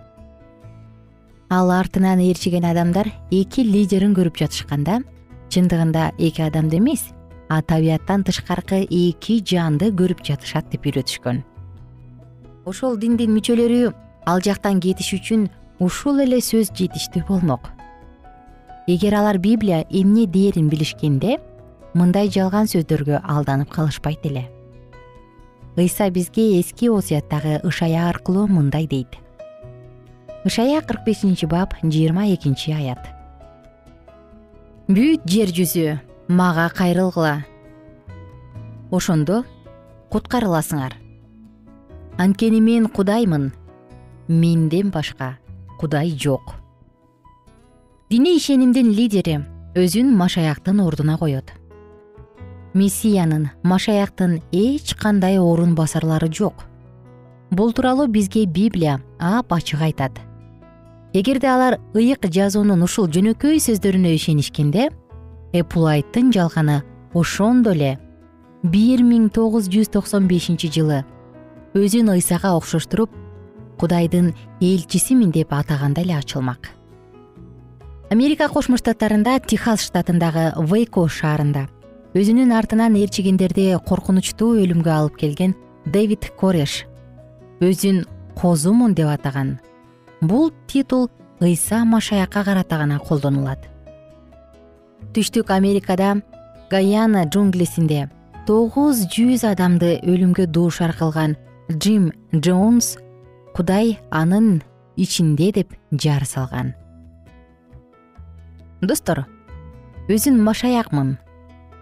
Ал 1.48 1.70
артынан 1.70 2.18
ээрчиген 2.18 2.64
адамдар 2.64 3.08
эки 3.30 3.60
лидерин 3.60 4.14
көрүп 4.14 4.36
жатышканда 4.36 5.02
чындыгында 5.48 6.10
эки 6.18 6.42
адамды 6.42 6.78
эмес 6.78 7.04
а 7.48 7.62
табияттан 7.62 8.24
тышкаркы 8.24 8.82
эки 8.82 9.38
жанды 9.44 9.92
көрүп 9.94 10.24
жатышат 10.26 10.68
деп 10.72 10.88
үйрөтүшкөн. 10.90 11.44
Ошол 12.66 12.98
диндин 12.98 13.30
мүчөлөрү 13.36 13.94
ал 14.26 14.42
жактан 14.42 14.80
кетиш 14.82 15.12
үчүн 15.20 15.46
ушул 15.78 16.18
эле 16.18 16.40
сөз 16.42 16.72
жетиштүү 16.74 17.22
болмок. 17.28 17.70
Эгер 18.86 19.14
алар 19.14 19.38
библия 19.38 19.84
эмне 19.90 20.26
дээрин 20.26 20.68
билишкенде 20.68 21.38
мындай 21.94 22.28
жалган 22.28 22.66
сөздөргө 22.66 23.22
алданып 23.22 23.70
калышпайт 23.70 24.26
эле 24.26 24.48
ыйса 25.76 26.10
бизге 26.10 26.60
эски 26.60 26.88
осуяттагы 26.88 27.60
ышая 27.62 28.08
аркылуу 28.08 28.46
мындай 28.46 28.86
дейт. 28.86 29.18
Ышая 30.44 30.80
кырк 30.80 31.04
бешинчи 31.04 31.46
бап 31.46 31.74
жыйырма 31.82 32.32
экинчи 32.34 32.70
аят. 32.72 33.02
Бүт 34.88 35.26
жер 35.26 35.50
жүзү 35.50 35.98
мага 36.28 36.68
кайрылгыла. 36.70 37.44
Ошондо 38.90 39.44
куткарыласыңар. 40.10 40.94
Анткени 42.18 42.60
мен 42.60 42.86
кудаймын 42.88 43.52
менден 44.28 44.90
башка 44.90 45.36
кудай 45.78 46.10
жок 46.10 46.54
диний 48.10 48.38
ишенимдин 48.38 48.88
лидери 48.90 49.36
өзүн 49.78 50.10
машаяктын 50.16 50.80
ордуна 50.80 51.18
коет 51.18 51.52
мессиянын 52.76 53.48
машаяктын 53.64 54.40
эч 54.52 54.94
кандай 54.94 55.38
орун 55.40 55.74
басарлары 55.74 56.28
жок. 56.32 56.66
Бул 57.50 57.72
тууралуу 57.72 58.06
бизге 58.06 58.44
библия 58.44 59.00
апачык 59.18 59.80
айтат. 59.80 60.20
Эгерде 61.12 61.48
алар 61.48 61.78
ыйык 61.94 62.28
жазуунун 62.28 62.82
ушул 62.84 63.08
жөнөкөй 63.08 63.58
сөздөрүнө 63.64 64.12
ишенишкенде 64.18 64.90
эпулайттын 65.56 66.32
жалганы 66.32 66.82
ошондо 67.14 67.72
эле. 67.72 67.96
Бир 68.62 69.00
миң 69.00 69.30
тогуз 69.32 69.70
жүз 69.72 69.92
токсон 69.94 70.26
бешинчи 70.28 70.68
жылы 70.68 71.04
өзүн 71.76 72.10
ыйсага 72.16 72.52
окшоштуруп 72.58 73.12
кудайдын 73.80 74.34
элчисимин 74.60 75.30
деп 75.30 75.52
атаганда 75.52 76.02
эле 76.02 76.16
ачылмак. 76.18 76.72
Америка 78.10 78.48
кошмо 78.48 78.76
штаттарында 78.76 79.38
техас 79.40 79.84
штатындагы 79.86 80.52
вейко 80.70 81.08
шаарында 81.08 81.66
өзүнүн 82.16 82.52
артынан 82.56 82.94
ээрчигендерди 82.96 83.66
коркунучтуу 83.84 84.54
өлүмгө 84.62 84.88
алып 84.88 85.18
келген 85.20 85.52
дэвид 85.84 86.30
кореш. 86.40 86.86
Өзүн 87.60 88.06
козумун 88.38 88.94
деп 88.96 89.10
атаган. 89.12 89.58
Бул 90.22 90.48
титул 90.66 91.10
ыйса 91.44 91.84
машаякка 91.84 92.44
карата 92.44 92.78
гана 92.78 92.98
колдонулат. 92.98 93.58
Түштүк 95.12 95.52
америкада 95.52 96.22
гаяна 96.70 97.26
джунглисинде 97.28 98.08
тогуз 98.48 99.04
жүз 99.12 99.44
адамды 99.44 99.98
өлүмгө 100.00 100.46
дуушар 100.48 100.96
кылган 100.96 101.36
джим 101.68 102.12
джонс 102.32 102.96
кудай 103.52 103.98
анын 104.10 104.62
ичинде 104.96 105.52
деп 105.52 105.76
жар 105.92 106.24
салган. 106.24 106.72
Достор 108.80 109.26
өзүн 110.08 110.40
машаякмын 110.40 111.18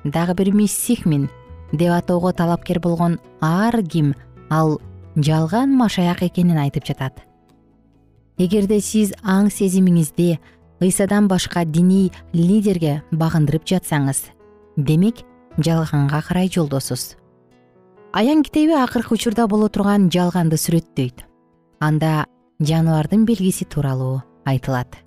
дагы 0.05 0.35
бир 0.35 0.53
миссихмин 0.55 1.29
деп 1.73 1.93
атоого 1.93 2.33
талапкер 2.33 2.81
болгон 2.81 3.19
ар 3.41 3.83
ким 3.83 4.15
ал 4.51 4.81
жалган 5.17 5.77
машаяк 5.77 6.23
экенин 6.23 6.59
айтып 6.59 6.85
жатат. 6.85 7.25
Эгерде 8.39 8.81
сиз 8.81 9.15
аң 9.23 9.49
сезимиңизди 9.51 10.39
ыйсадан 10.81 11.29
башка 11.29 11.65
диний 11.65 12.13
лидерге 12.33 13.03
багындырып 13.13 13.65
жатсаңыз 13.65 14.27
демек 14.77 15.25
жалганга 15.57 16.21
карай 16.23 16.51
жолдосуз. 16.51 17.17
Аян 18.13 18.43
китеби 18.43 18.75
акыркы 18.75 19.15
учурда 19.15 19.47
боло 19.47 19.69
турган 19.69 20.11
жалганды 20.11 20.57
сүрөттөйт. 20.57 21.25
Анда 21.81 22.27
жаныбардын 22.61 23.25
белгиси 23.25 23.65
тууралуу 23.65 24.23
айтылат. 24.45 24.99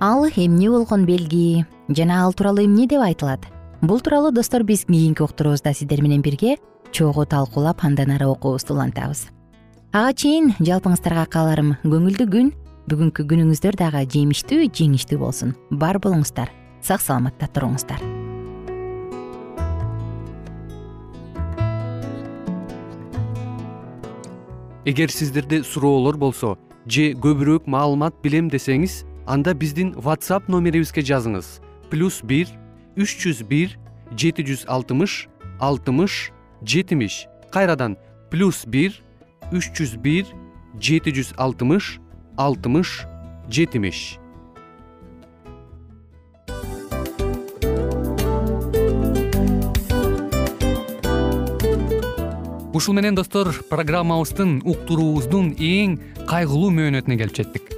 Ал 0.00 0.24
эмне 0.24 0.70
болгон 0.70 1.04
белги 1.04 1.66
жана 1.88 2.24
ал 2.24 2.32
тууралуу 2.32 2.64
эмне 2.64 2.86
деп 2.86 3.02
айтылат 3.02 3.57
бул 3.82 4.00
тууралуу 4.00 4.32
достор 4.32 4.62
биз 4.62 4.84
кийинки 4.84 5.22
уктуруубузда 5.22 5.74
сиздер 5.74 6.02
менен 6.02 6.22
бирге 6.22 6.56
чогуу 6.92 7.26
талкуулап 7.26 7.84
андан 7.84 8.10
ары 8.10 8.26
окуубузду 8.26 8.74
улантабыз 8.74 9.28
ага 9.92 10.12
чейин 10.12 10.54
жалпыңыздарга 10.60 11.26
кааларым 11.30 11.76
көңүлдүү 11.84 12.32
күн 12.32 12.50
бүгүнкү 12.88 13.24
күнүңүздөр 13.28 13.76
дагы 13.76 14.00
жемиштүү 14.08 14.70
жеңиштүү 14.72 15.18
болсун. 15.20 15.52
Бар 15.70 15.98
болуңуздар 16.00 16.48
сак 16.80 17.02
саламатта 17.04 17.48
туруңуздар. 17.52 18.00
Эгер 24.88 25.12
сиздерде 25.12 25.60
суроолор 25.62 26.16
болсо 26.16 26.56
же 26.86 27.12
көбүрөөк 27.12 27.68
маалымат 27.68 28.16
билем 28.24 28.48
десеңиз 28.48 29.02
анда 29.26 29.52
биздин 29.52 29.92
whatsapp 30.00 30.48
номерибизге 30.48 31.04
жазыңыз. 31.04 31.58
Плюс 31.90 32.22
бир 32.22 32.48
үч 32.98 33.14
жүз 33.22 33.44
бир 33.46 33.76
жети 34.18 34.42
жүз 34.42 34.64
алтымыш 34.66 35.28
алтымыш 35.62 36.32
жетимиш. 36.66 37.28
Кайрадан 37.54 37.94
плюс 38.30 38.66
бир 38.66 38.96
үч 39.54 39.70
жүз 39.70 39.94
бир 40.02 40.26
жети 40.82 41.14
жүз 41.14 41.30
алтымыш 41.38 42.00
алтымыш 42.34 43.06
жетимиш. 43.46 44.18
Ушул 52.74 52.94
менен 52.98 53.14
достор 53.14 53.54
программабыздын 53.70 54.60
уктуруубуздун 54.66 55.54
эң 55.54 55.98
кайгылуу 56.26 56.74
мөөнөтүнө 56.74 57.22
келип 57.22 57.42
жеттик 57.42 57.77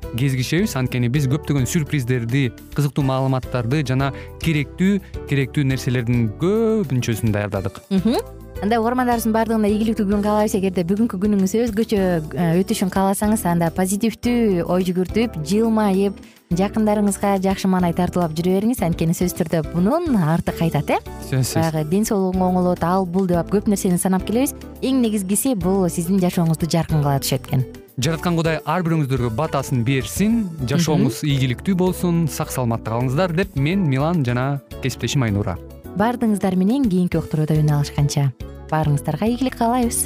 кезигишебиз 0.17 0.75
анткени 0.79 1.09
биз 1.11 1.27
көптөгөн 1.31 1.67
сюрприздерди 1.69 2.49
кызыктуу 2.75 3.05
маалыматтарды 3.07 3.81
жана 3.87 4.11
керектүү 4.43 4.99
керектүү 5.29 5.65
нерселердин 5.71 6.29
көбүнчөсүн 6.41 7.33
даярдадык. 7.35 7.81
Анда 8.61 8.77
угармандарыбыздын 8.77 9.33
баардыгына 9.33 9.69
ийгиликтүү 9.71 10.05
күн 10.05 10.21
каалайбыз. 10.21 10.53
Эгерде 10.59 10.83
бүгүнкү 10.85 11.17
күнүңүз 11.23 11.55
өзгөчө 11.63 11.97
э, 11.97 12.49
өтүшүн 12.61 12.91
кааласаңыз 12.93 13.41
анда 13.49 13.71
позитивдүү 13.73 14.67
ой 14.69 14.85
жүгүртүп 14.85 15.39
жылмайып 15.49 16.21
жакындарыңызга 16.59 17.39
жакшы 17.41 17.71
маанай 17.71 17.97
тартуулап 17.97 18.37
жүрө 18.37 18.59
бериңиз. 18.59 18.83
Анткени 18.85 19.17
сөзсүз 19.17 19.39
түрдө 19.41 19.63
мунун 19.73 20.13
арты 20.13 20.53
кайтат 20.53 20.93
э? 20.93 21.01
Сөзсүз. 21.31 21.57
Баягы 21.57 21.87
ден 21.89 22.05
соолугуң 22.05 22.51
оңолот 22.51 22.85
ал 22.85 23.09
бул 23.09 23.25
деп 23.25 23.49
көп 23.49 23.71
нерсени 23.71 23.97
санап 23.97 24.29
келебиз. 24.29 24.53
Эң 24.85 25.01
негизгиси 25.01 25.57
бул 25.57 25.87
сиздин 25.89 26.21
жашооңузду 26.21 26.69
жаркын 26.69 27.01
кыла 27.01 27.17
түшөт 27.23 27.49
экен 27.49 27.65
жараткан 27.99 28.37
кудай 28.39 28.59
ар 28.63 28.85
бирөөңүздөргө 28.85 29.31
батасын 29.35 29.83
берсин 29.87 30.45
жашооңуз 30.69 31.21
ийгиликтүү 31.27 31.75
болсун 31.81 32.23
сак 32.31 32.53
саламатта 32.53 32.93
калыңыздар 32.93 33.35
деп 33.35 33.57
мен 33.59 33.83
милан 33.89 34.23
жана 34.27 34.61
кесиптешим 34.79 35.27
айнура. 35.27 35.57
Баардыгыңыздар 35.99 36.55
менен 36.55 36.87
кийинки 36.87 37.19
уктурууда 37.19 37.59
үн 37.59 37.75
алышканча. 37.81 38.31
Баарыңыздарга 38.71 39.27
ийгилик 39.27 39.59
каалайбыз 39.59 40.05